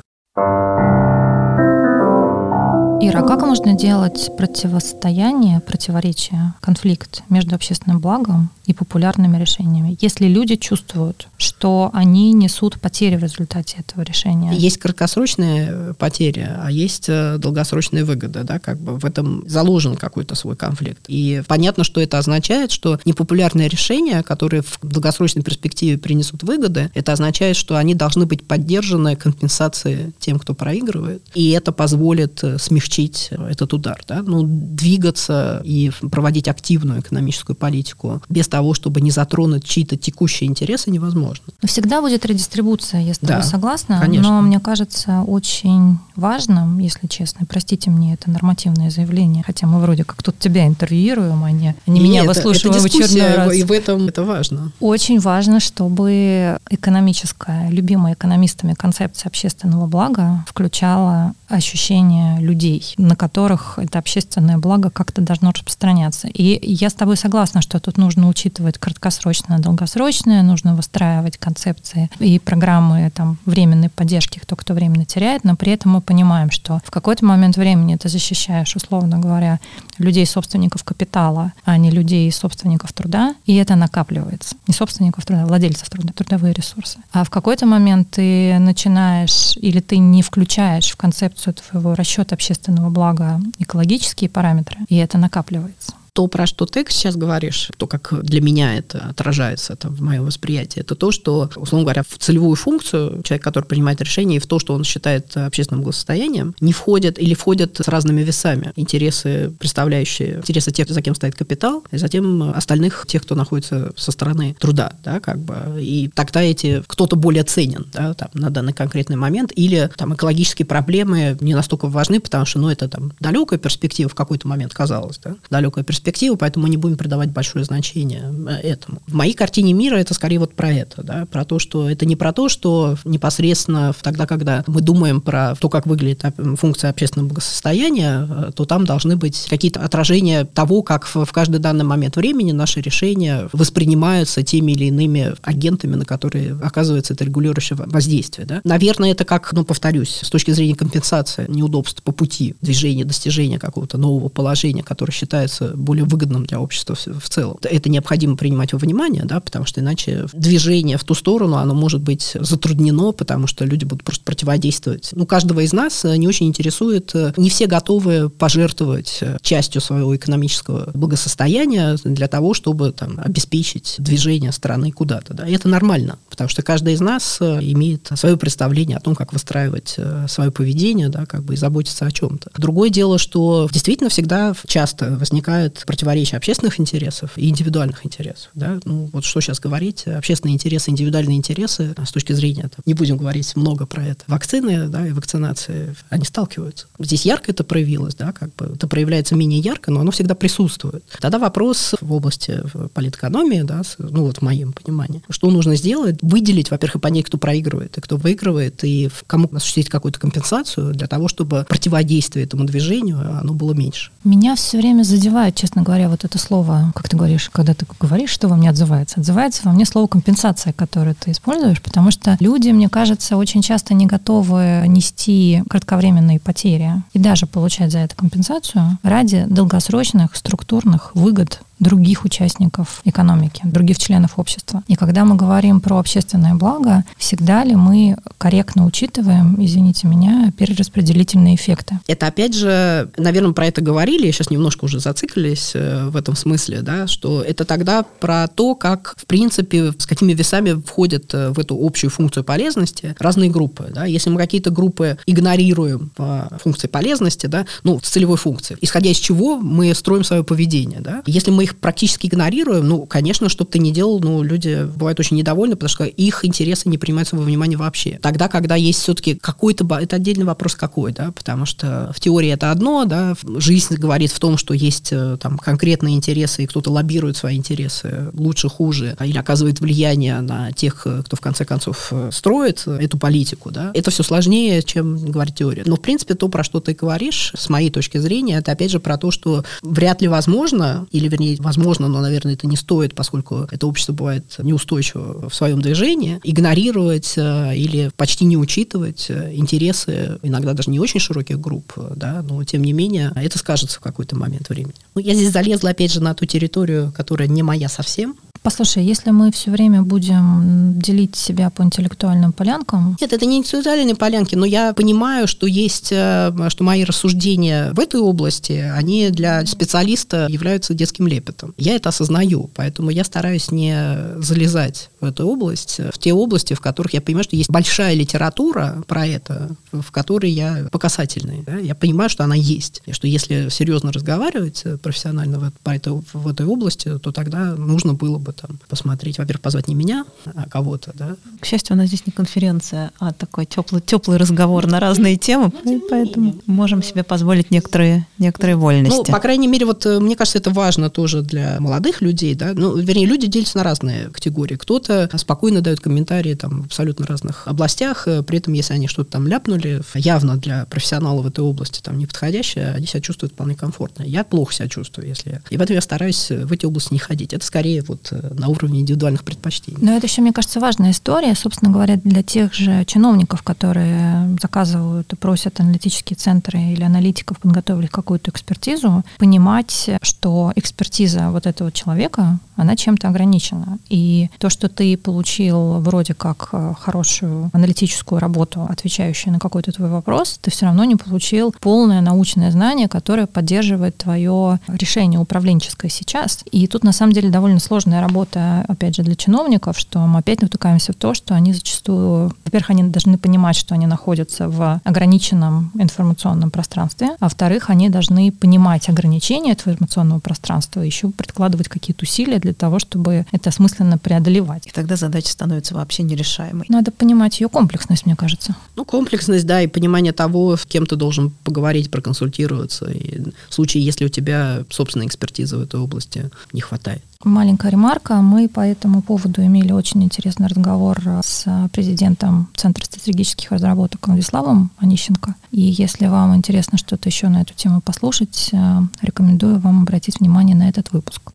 [3.06, 10.26] Ира, а как можно делать противостояние, противоречие, конфликт между общественным благом и популярными решениями, если
[10.26, 14.54] люди чувствуют, что они несут потери в результате этого решения?
[14.54, 19.96] Есть краткосрочные э, потери, а есть э, долгосрочные выгоды, да, как бы в этом заложен
[19.96, 21.04] какой-то свой конфликт.
[21.08, 27.12] И понятно, что это означает, что непопулярные решения, которые в долгосрочной перспективе принесут выгоды, это
[27.12, 32.58] означает, что они должны быть поддержаны компенсацией тем, кто проигрывает, и это позволит э,
[32.94, 39.10] смягчить этот удар, да, ну, двигаться и проводить активную экономическую политику без того, чтобы не
[39.10, 41.44] затронуть чьи-то текущие интересы, невозможно.
[41.62, 44.00] Но всегда будет редистрибуция, я с тобой да, согласна.
[44.00, 44.28] Конечно.
[44.28, 50.04] Но мне кажется очень важным, если честно, простите мне это нормативное заявление, хотя мы вроде
[50.04, 53.34] как тут тебя интервьюируем, а не, а не Нет, меня это, выслушиваем это в очередной
[53.34, 53.54] раз.
[53.54, 54.72] И в этом это важно.
[54.80, 63.98] Очень важно, чтобы экономическая, любимая экономистами концепция общественного блага включала ощущение людей, на которых это
[63.98, 66.28] общественное благо как-то должно распространяться.
[66.28, 72.38] И я с тобой согласна, что тут нужно учитывать краткосрочное, долгосрочное, нужно выстраивать концепции и
[72.38, 76.90] программы там, временной поддержки, кто кто временно теряет, но при этом мы понимаем, что в
[76.90, 79.60] какой-то момент времени ты защищаешь, условно говоря,
[79.98, 84.56] людей собственников капитала, а не людей собственников труда, и это накапливается.
[84.66, 86.98] Не собственников труда, а владельцев труда, трудовые ресурсы.
[87.12, 92.63] А в какой-то момент ты начинаешь или ты не включаешь в концепцию твоего расчета общественного
[92.72, 98.40] блага экологические параметры, и это накапливается то, про что ты сейчас говоришь, то, как для
[98.40, 103.20] меня это отражается это в моем восприятии, это то, что, условно говоря, в целевую функцию
[103.24, 107.34] человек, который принимает решение, и в то, что он считает общественным благосостоянием, не входят или
[107.34, 108.72] входят с разными весами.
[108.76, 114.12] Интересы, представляющие интересы тех, за кем стоит капитал, и затем остальных, тех, кто находится со
[114.12, 115.82] стороны труда, да, как бы.
[115.82, 120.66] И тогда эти кто-то более ценен, да, там, на данный конкретный момент, или там экологические
[120.66, 125.18] проблемы не настолько важны, потому что, ну, это там далекая перспектива в какой-то момент казалось,
[125.18, 128.98] да, далекая перспектива перспективу, поэтому мы не будем придавать большое значение э, этому.
[129.06, 132.14] В моей картине мира это скорее вот про это, да, про то, что это не
[132.14, 136.22] про то, что непосредственно тогда, когда мы думаем про то, как выглядит
[136.58, 141.84] функция общественного благосостояния, э, то там должны быть какие-то отражения того, как в каждый данный
[141.84, 148.46] момент времени наши решения воспринимаются теми или иными агентами, на которые оказывается это регулирующее воздействие.
[148.46, 148.60] Да?
[148.64, 153.96] Наверное, это как, ну, повторюсь, с точки зрения компенсации неудобств по пути движения, достижения какого-то
[153.96, 157.56] нового положения, которое считается более более выгодным для общества в целом.
[157.62, 162.00] Это необходимо принимать во внимание, да, потому что иначе движение в ту сторону, оно может
[162.00, 165.10] быть затруднено, потому что люди будут просто противодействовать.
[165.12, 169.80] Ну, каждого из нас э, не очень интересует, э, не все готовы пожертвовать э, частью
[169.80, 175.34] своего экономического благосостояния для того, чтобы там, обеспечить движение страны куда-то.
[175.34, 175.46] Да.
[175.46, 179.96] И это нормально, потому что каждый из нас имеет свое представление о том, как выстраивать
[180.26, 182.50] свое поведение, да, как бы и заботиться о чем-то.
[182.56, 188.50] Другое дело, что действительно всегда часто возникает противоречия общественных интересов и индивидуальных интересов.
[188.54, 188.80] Да?
[188.84, 193.16] Ну, вот что сейчас говорить, общественные интересы, индивидуальные интересы, с точки зрения, там, не будем
[193.16, 196.86] говорить много про это, вакцины да, и вакцинации, они сталкиваются.
[196.98, 201.04] Здесь ярко это проявилось, да, как бы это проявляется менее ярко, но оно всегда присутствует.
[201.20, 202.62] Тогда вопрос в области
[202.94, 207.38] политэкономии, да, ну вот в моем понимании, что нужно сделать, выделить, во-первых, и понять, кто
[207.38, 213.20] проигрывает и кто выигрывает, и кому осуществить какую-то компенсацию для того, чтобы противодействие этому движению,
[213.40, 214.10] оно было меньше.
[214.24, 218.30] Меня все время задевает, честно говоря, вот это слово, как ты говоришь, когда ты говоришь,
[218.30, 219.20] что во мне отзывается?
[219.20, 223.94] Отзывается во мне слово компенсация, которое ты используешь, потому что люди, мне кажется, очень часто
[223.94, 231.60] не готовы нести кратковременные потери и даже получать за это компенсацию ради долгосрочных структурных выгод
[231.78, 234.82] других участников экономики, других членов общества.
[234.86, 241.56] И когда мы говорим про общественное благо, всегда ли мы корректно учитываем, извините меня, перераспределительные
[241.56, 241.98] эффекты?
[242.06, 246.82] Это опять же, наверное, про это говорили, сейчас немножко уже зациклились э, в этом смысле,
[246.82, 251.58] да, что это тогда про то, как, в принципе, с какими весами входят э, в
[251.58, 253.90] эту общую функцию полезности разные группы.
[253.94, 254.04] Да.
[254.04, 259.16] Если мы какие-то группы игнорируем по функции полезности, да, ну, с целевой функции, исходя из
[259.16, 261.00] чего мы строим свое поведение.
[261.00, 261.22] Да.
[261.26, 265.18] Если мы их практически игнорируем, ну, конечно, что бы ты ни делал, ну, люди бывают
[265.20, 268.18] очень недовольны, потому что их интересы не принимаются во внимание вообще.
[268.22, 272.70] Тогда, когда есть все-таки какой-то, это отдельный вопрос какой, да, потому что в теории это
[272.70, 277.36] одно, да, жизнь говорит в том, что есть э, там конкретные интересы, и кто-то лоббирует
[277.36, 282.30] свои интересы лучше, хуже, или оказывает влияние на тех, э, кто в конце концов э,
[282.32, 283.90] строит эту политику, да.
[283.94, 285.82] Это все сложнее, чем говорит теория.
[285.86, 289.00] Но, в принципе, то, про что ты говоришь, с моей точки зрения, это, опять же,
[289.00, 293.66] про то, что вряд ли возможно, или, вернее, возможно, но, наверное, это не стоит, поскольку
[293.70, 300.90] это общество бывает неустойчиво в своем движении, игнорировать или почти не учитывать интересы иногда даже
[300.90, 304.94] не очень широких групп, да, но, тем не менее, это скажется в какой-то момент времени.
[305.14, 309.30] Ну, я здесь залезла, опять же, на ту территорию, которая не моя совсем, Послушай, если
[309.30, 313.14] мы все время будем делить себя по интеллектуальным полянкам...
[313.20, 318.00] Нет, это не интеллектуальные полянки, но я понимаю, что есть, э, что мои рассуждения в
[318.00, 321.74] этой области, они для специалиста являются детским лепетом.
[321.76, 326.80] Я это осознаю, поэтому я стараюсь не залезать в эту область, в те области, в
[326.80, 331.64] которых я понимаю, что есть большая литература про это, в которой я покасательный.
[331.66, 331.76] Да?
[331.76, 336.48] Я понимаю, что она есть, и что если серьезно разговаривать профессионально в, по это, в
[336.48, 340.24] этой области, то тогда нужно было бы там посмотреть, во-первых, позвать не меня,
[340.54, 341.36] а кого-то, да.
[341.60, 345.72] К счастью, у нас здесь не конференция, а такой теплый, теплый разговор на разные темы,
[346.10, 349.16] поэтому можем себе позволить некоторые, некоторые вольности.
[349.16, 352.72] Ну, по крайней мере, вот э, мне кажется, это важно тоже для молодых людей, да,
[352.74, 354.76] ну, вернее, люди делятся на разные категории.
[354.76, 359.32] Кто-то спокойно дает комментарии там в абсолютно разных областях, э, при этом, если они что-то
[359.32, 364.22] там ляпнули, явно для профессионала в этой области там неподходящее, они себя чувствуют вполне комфортно.
[364.22, 365.62] Я плохо себя чувствую, если...
[365.70, 367.52] И поэтому я стараюсь в эти области не ходить.
[367.52, 369.98] Это скорее вот э, на уровне индивидуальных предпочтений.
[370.00, 375.32] Но это еще, мне кажется, важная история, собственно говоря, для тех же чиновников, которые заказывают
[375.32, 382.58] и просят аналитические центры или аналитиков подготовить какую-то экспертизу, понимать, что экспертиза вот этого человека,
[382.76, 383.98] она чем-то ограничена.
[384.08, 390.08] И то, что ты получил вроде как э, хорошую аналитическую работу, отвечающую на какой-то твой
[390.08, 396.64] вопрос, ты все равно не получил полное научное знание, которое поддерживает твое решение управленческое сейчас.
[396.70, 400.40] И тут на самом деле довольно сложная работа работа, опять же, для чиновников, что мы
[400.40, 405.00] опять натыкаемся в то, что они зачастую, во-первых, они должны понимать, что они находятся в
[405.04, 411.88] ограниченном информационном пространстве, а во-вторых, они должны понимать ограничения этого информационного пространства, и еще прикладывать
[411.88, 414.88] какие-то усилия для того, чтобы это осмысленно преодолевать.
[414.88, 416.86] И тогда задача становится вообще нерешаемой.
[416.88, 418.74] Надо понимать ее комплексность, мне кажется.
[418.96, 423.06] Ну, комплексность, да, и понимание того, с кем ты должен поговорить, проконсультироваться.
[423.06, 428.23] И в случае, если у тебя собственной экспертизы в этой области не хватает маленькая ремарка.
[428.30, 435.54] Мы по этому поводу имели очень интересный разговор с президентом Центра стратегических разработок Владиславом Онищенко.
[435.70, 440.76] И если вам интересно что-то еще на эту тему послушать, э, рекомендую вам обратить внимание
[440.76, 441.52] на этот выпуск.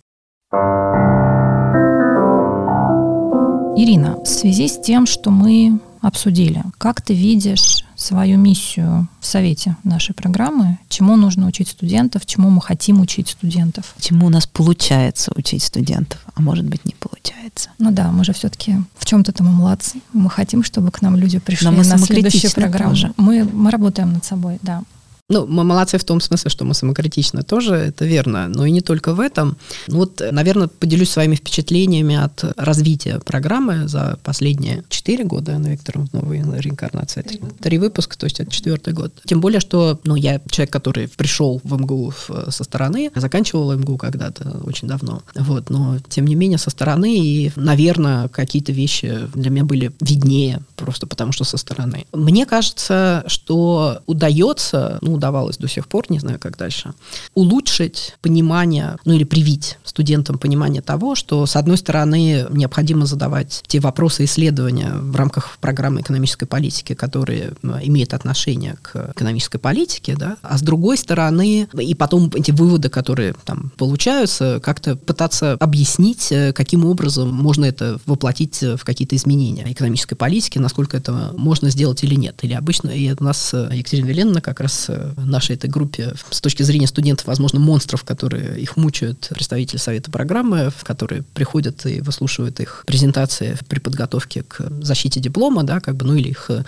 [3.75, 9.75] Ирина, в связи с тем, что мы обсудили, как ты видишь свою миссию в совете
[9.83, 13.93] нашей программы, чему нужно учить студентов, чему мы хотим учить студентов.
[13.99, 17.69] Чему у нас получается учить студентов, а может быть не получается.
[17.77, 20.01] Ну да, мы же все-таки в чем-то мы молодцы.
[20.13, 22.95] Мы хотим, чтобы к нам люди пришли Но мы на следующую программу.
[23.17, 24.83] Мы, мы работаем над собой, да.
[25.29, 28.81] Ну, мы молодцы в том смысле, что мы самокритичны тоже, это верно, но и не
[28.81, 29.57] только в этом.
[29.87, 36.39] Вот, наверное, поделюсь своими впечатлениями от развития программы за последние четыре года на Виктором новой
[36.39, 37.23] реинкарнации.
[37.61, 39.13] Три выпуска, то есть это четвертый год.
[39.25, 42.11] Тем более, что ну, я человек, который пришел в МГУ
[42.49, 45.21] со стороны, заканчивал МГУ когда-то очень давно.
[45.35, 50.61] Вот, но, тем не менее, со стороны, и, наверное, какие-то вещи для меня были виднее,
[50.75, 52.07] просто потому что со стороны.
[52.13, 56.93] Мне кажется, что удается, ну, удавалось до сих пор, не знаю, как дальше,
[57.35, 63.79] улучшить понимание, ну или привить студентам понимание того, что, с одной стороны, необходимо задавать те
[63.79, 70.37] вопросы исследования в рамках программы экономической политики, которые ну, имеют отношение к экономической политике, да,
[70.41, 76.53] а с другой стороны, и потом эти выводы, которые там получаются, как-то пытаться объяснить, э,
[76.53, 82.15] каким образом можно это воплотить в какие-то изменения экономической политики, насколько это можно сделать или
[82.15, 82.39] нет.
[82.43, 86.41] Или обычно, и у нас э, Екатерина Веленина как раз э, нашей этой группе с
[86.41, 92.59] точки зрения студентов, возможно, монстров, которые их мучают, представители совета программы, которые приходят и выслушивают
[92.59, 96.63] их презентации при подготовке к защите диплома, да, как бы, ну или их э,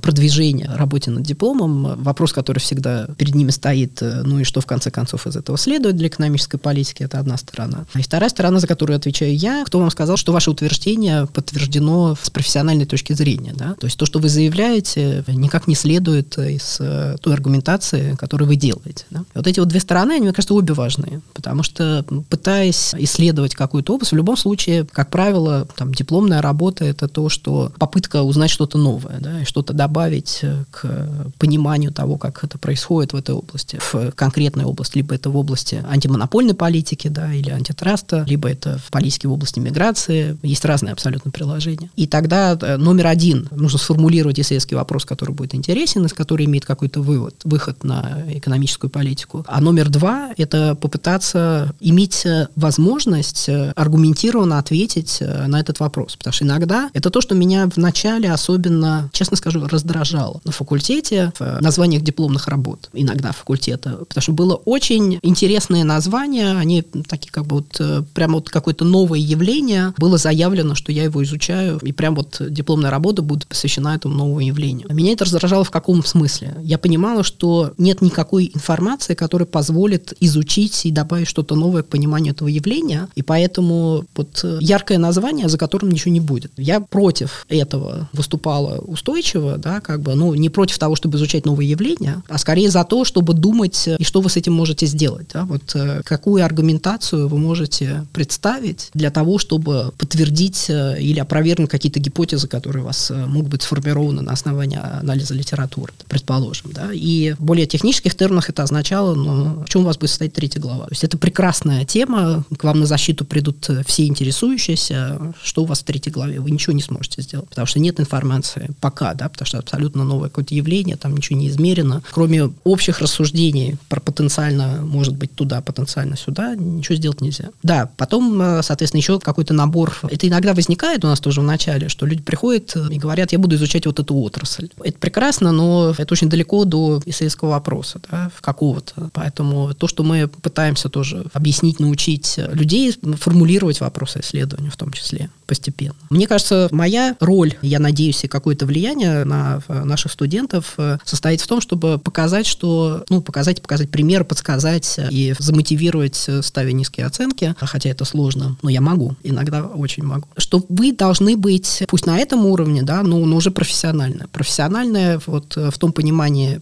[0.00, 2.02] продвижение работе над дипломом.
[2.02, 5.58] Вопрос, который всегда перед ними стоит, э, ну и что в конце концов из этого
[5.58, 7.86] следует для экономической политики, это одна сторона.
[7.94, 12.30] И вторая сторона, за которую отвечаю я, кто вам сказал, что ваше утверждение подтверждено с
[12.30, 13.74] профессиональной точки зрения, да?
[13.74, 18.48] То есть то, что вы заявляете, никак не следует из э, той аргументации, операции, которые
[18.48, 19.04] вы делаете.
[19.10, 19.24] Да?
[19.34, 23.94] Вот эти вот две стороны, они, мне кажется, обе важные, потому что пытаясь исследовать какую-то
[23.94, 28.78] область, в любом случае, как правило, там, дипломная работа– это то, что попытка узнать что-то
[28.78, 31.08] новое, да, и что-то добавить к
[31.38, 35.84] пониманию того, как это происходит в этой области, в конкретной области, либо это в области
[35.88, 40.36] антимонопольной политики, да, или антитраста, либо это в политике в области миграции.
[40.42, 41.90] Есть разные абсолютно приложения.
[41.96, 46.64] И тогда э, номер один, нужно сформулировать исследовательский вопрос, который будет интересен, из которого имеет
[46.64, 49.44] какой-то вывод, выход на экономическую политику.
[49.48, 56.16] А номер два– это попытаться иметь э, возможность э, аргументированно ответить на этот вопрос.
[56.16, 61.60] Потому что иногда это то, что меня вначале особенно, честно скажу, раздражало на факультете, в
[61.60, 67.56] названиях дипломных работ, иногда факультета, потому что было очень интересные названия, они такие как бы
[67.56, 67.80] вот
[68.14, 72.90] прямо вот какое-то новое явление, было заявлено, что я его изучаю, и прям вот дипломная
[72.90, 74.88] работа будет посвящена этому новому явлению.
[74.92, 76.54] Меня это раздражало в каком смысле?
[76.62, 82.32] Я понимала, что нет никакой информации, которая позволит изучить и добавить что-то новое к пониманию
[82.32, 86.52] этого явления, и поэтому вот яркое название, за которым ничего не будет.
[86.56, 91.68] Я против этого выступала устойчиво, да, как бы, ну, не против того, чтобы изучать новые
[91.68, 95.44] явления, а скорее за то, чтобы думать, и что вы с этим можете сделать, да,
[95.44, 102.00] вот э, какую аргументацию вы можете представить для того, чтобы подтвердить э, или опровергнуть какие-то
[102.00, 106.72] гипотезы, которые у вас э, могут быть сформированы на основании анализа литературы, предположим.
[106.72, 106.90] Да?
[106.92, 110.86] И более технических терминах это означало, ну, в чем у вас будет состоять третья глава.
[110.86, 115.66] То есть это прекрасная тема, к вам на защиту придут э, все интересующиеся, что у
[115.66, 119.28] вас в третьей главе, вы ничего не сможете сделать, потому что нет информации пока, да,
[119.28, 122.02] потому что абсолютно новое какое-то явление, там ничего не измерено.
[122.10, 127.50] Кроме общих рассуждений про потенциально, может быть, туда, потенциально сюда, ничего сделать нельзя.
[127.62, 129.96] Да, потом, соответственно, еще какой-то набор.
[130.10, 133.56] Это иногда возникает у нас тоже в начале, что люди приходят и говорят, я буду
[133.56, 134.68] изучать вот эту отрасль.
[134.82, 137.02] Это прекрасно, но это очень далеко до
[137.34, 139.10] исследовательского вопроса, да, какого-то.
[139.12, 145.30] Поэтому то, что мы пытаемся тоже объяснить, научить людей формулировать вопросы исследования в том числе
[145.46, 145.94] постепенно.
[146.10, 151.46] Мне кажется, моя роль, я надеюсь, и какое-то влияние на наших студентов э, состоит в
[151.46, 157.54] том, чтобы показать, что, ну, показать, показать пример, подсказать и замотивировать, э, ставя низкие оценки,
[157.58, 162.18] хотя это сложно, но я могу, иногда очень могу, что вы должны быть, пусть на
[162.18, 164.28] этом уровне, да, но, но уже профессионально.
[164.32, 166.60] Профессиональное вот э, в том понимании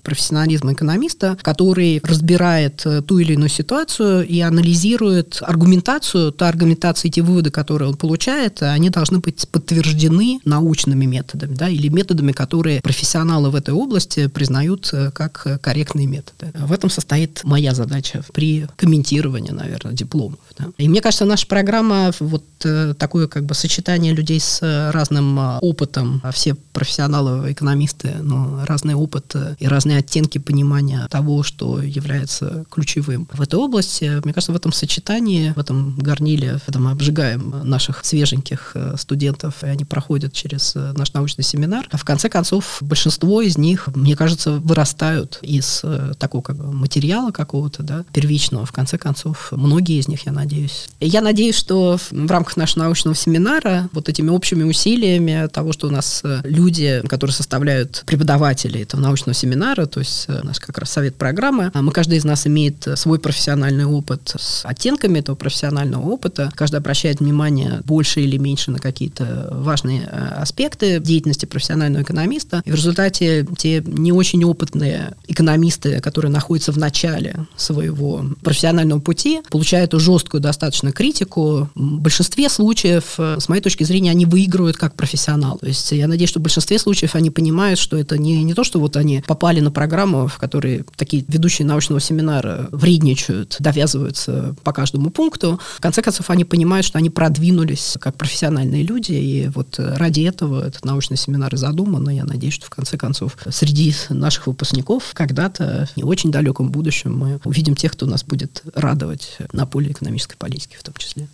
[0.63, 7.51] профессионализма экономиста, который разбирает ту или иную ситуацию и анализирует аргументацию, та аргументация, те выводы,
[7.51, 13.55] которые он получает, они должны быть подтверждены научными методами, да, или методами, которые профессионалы в
[13.55, 16.53] этой области признают э, как корректные методы.
[16.55, 20.39] В этом состоит моя задача при комментировании, наверное, дипломов.
[20.59, 20.67] Да.
[20.79, 24.61] И мне кажется, наша программа вот э, такое как бы сочетание людей с
[24.93, 31.81] разным э, опытом, все профессионалы, экономисты, но разный опыт и разные оттенки понимания того, что
[31.81, 34.21] является ключевым в этой области.
[34.23, 39.65] Мне кажется, в этом сочетании, в этом горниле, когда мы обжигаем наших свеженьких э, студентов,
[39.65, 41.89] и они проходят через э, наш научный семинар.
[41.91, 46.71] А в конце концов, большинство из них, мне кажется, вырастают из э, такого как бы
[46.71, 48.67] материала какого-то, да, первичного.
[48.67, 50.89] В конце концов, многие из них, я надеюсь.
[51.01, 55.91] Я надеюсь, что в рамках нашего научного семинара вот этими общими усилиями того, что у
[55.91, 61.71] нас люди, которые составляют преподаватели этого научного семинара, то есть наш как раз совет программы,
[61.75, 66.53] а мы, каждый из нас имеет свой профессиональный опыт с оттенками этого профессионального опыта.
[66.55, 72.63] Каждый обращает внимание больше или меньше на какие-то важные э, аспекты деятельности профессионального экономиста.
[72.65, 79.41] И в результате те не очень опытные экономисты, которые находятся в начале своего профессионального пути,
[79.51, 81.69] получают жесткую достаточно критику.
[81.75, 85.59] В большинстве случаев, э, с моей точки зрения, они выигрывают как профессионал.
[85.59, 88.65] То есть я надеюсь, что в большинстве случаев они понимают, что это не, не то,
[88.65, 94.73] что вот они попали на программу, в которой такие ведущие научного семинара вредничают, довязываются по
[94.73, 95.61] каждому пункту.
[95.77, 100.67] В конце концов, они понимают, что они продвинулись как профессиональные люди, и вот ради этого
[100.67, 105.11] этот научный семинар и задуман, и я надеюсь, что в конце концов среди наших выпускников
[105.15, 109.93] когда-то в не очень далеком будущем мы увидим тех, кто нас будет радовать на поле
[109.93, 111.29] экономической политики в том числе.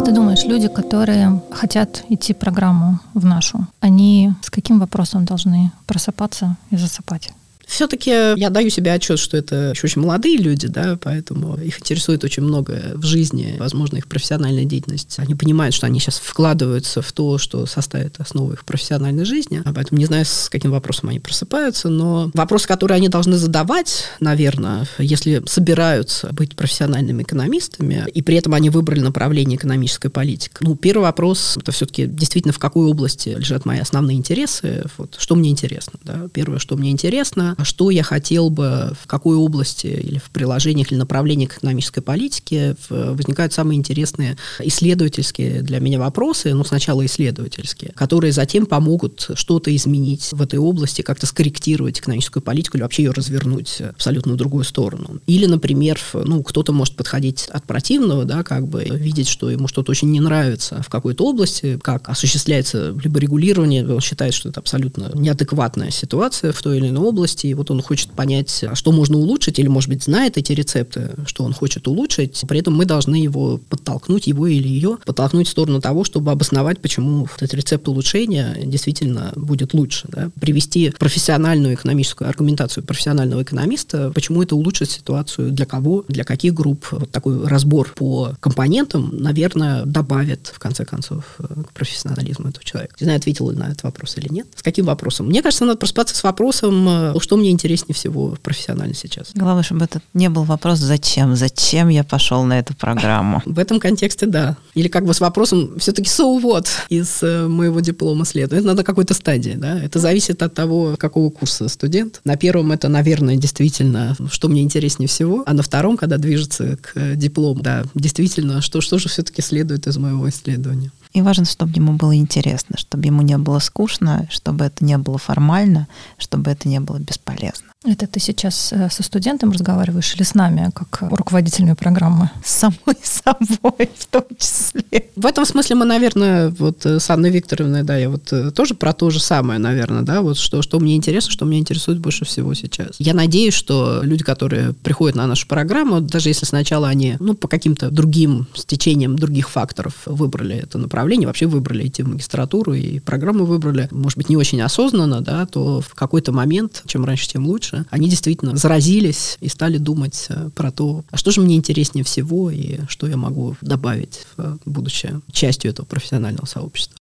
[0.00, 5.72] Как ты думаешь, люди, которые хотят идти программу в нашу, они с каким вопросом должны
[5.86, 7.34] просыпаться и засыпать?
[7.70, 12.24] Все-таки я даю себе отчет, что это еще очень молодые люди, да, поэтому их интересует
[12.24, 15.14] очень много в жизни, возможно, их профессиональная деятельность.
[15.18, 19.72] Они понимают, что они сейчас вкладываются в то, что составит основу их профессиональной жизни, а
[19.72, 24.88] поэтому не знаю, с каким вопросом они просыпаются, но вопрос, который они должны задавать, наверное,
[24.98, 30.56] если собираются быть профессиональными экономистами, и при этом они выбрали направление экономической политики.
[30.58, 35.36] Ну, первый вопрос, это все-таки действительно в какой области лежат мои основные интересы, вот, что
[35.36, 40.18] мне интересно, да, первое, что мне интересно, что я хотел бы, в какой области или
[40.18, 47.04] в приложениях или направлениях экономической политики возникают самые интересные исследовательские для меня вопросы, ну, сначала
[47.06, 53.04] исследовательские, которые затем помогут что-то изменить в этой области, как-то скорректировать экономическую политику или вообще
[53.04, 55.20] ее развернуть абсолютно в другую сторону.
[55.26, 59.90] Или, например, ну, кто-то может подходить от противного, да, как бы видеть, что ему что-то
[59.90, 65.10] очень не нравится в какой-то области, как осуществляется либо регулирование, он считает, что это абсолютно
[65.14, 69.58] неадекватная ситуация в той или иной области, и вот он хочет понять, что можно улучшить,
[69.58, 73.58] или, может быть, знает эти рецепты, что он хочет улучшить, при этом мы должны его
[73.68, 79.32] подтолкнуть, его или ее, подтолкнуть в сторону того, чтобы обосновать, почему этот рецепт улучшения действительно
[79.36, 80.06] будет лучше.
[80.08, 80.30] Да?
[80.40, 86.86] Привести профессиональную экономическую аргументацию профессионального экономиста, почему это улучшит ситуацию, для кого, для каких групп.
[86.90, 92.94] Вот такой разбор по компонентам, наверное, добавит, в конце концов, к профессионализму этого человека.
[93.00, 94.46] Не знаю, ответила на этот вопрос или нет.
[94.54, 95.26] С каким вопросом?
[95.26, 99.32] Мне кажется, надо проспаться с вопросом, э, что мне интереснее всего профессионально сейчас.
[99.34, 103.80] Главное, чтобы это не был вопрос «зачем?», «зачем я пошел на эту программу?» В этом
[103.80, 104.56] контексте да.
[104.74, 108.60] Или как бы с вопросом все-таки so what из э, моего диплома следует.
[108.60, 109.82] Это надо какой-то стадии, да.
[109.82, 112.20] Это зависит от того, какого курса студент.
[112.24, 117.16] На первом это, наверное, действительно, что мне интереснее всего, а на втором, когда движется к
[117.16, 120.92] диплому, да, действительно, что, что же все-таки следует из моего исследования.
[121.12, 125.18] И важно, чтобы ему было интересно, чтобы ему не было скучно, чтобы это не было
[125.18, 125.88] формально,
[126.18, 127.69] чтобы это не было бесполезно.
[127.82, 132.30] Это ты сейчас э, со студентом разговариваешь или с нами, как руководителями программы?
[132.44, 135.08] С самой собой в том числе.
[135.16, 138.74] В этом смысле мы, наверное, вот э, с Анной Викторовной, да, я вот э, тоже
[138.74, 142.26] про то же самое, наверное, да, вот что, что мне интересно, что меня интересует больше
[142.26, 142.96] всего сейчас.
[142.98, 147.48] Я надеюсь, что люди, которые приходят на нашу программу, даже если сначала они, ну, по
[147.48, 153.46] каким-то другим стечениям других факторов выбрали это направление, вообще выбрали идти в магистратуру и программу
[153.46, 157.69] выбрали, может быть, не очень осознанно, да, то в какой-то момент, чем раньше, тем лучше,
[157.70, 162.04] дальше, они действительно заразились и стали думать э, про то, а что же мне интереснее
[162.04, 164.26] всего и что я могу добавить,
[164.64, 166.96] будучи частью этого профессионального сообщества.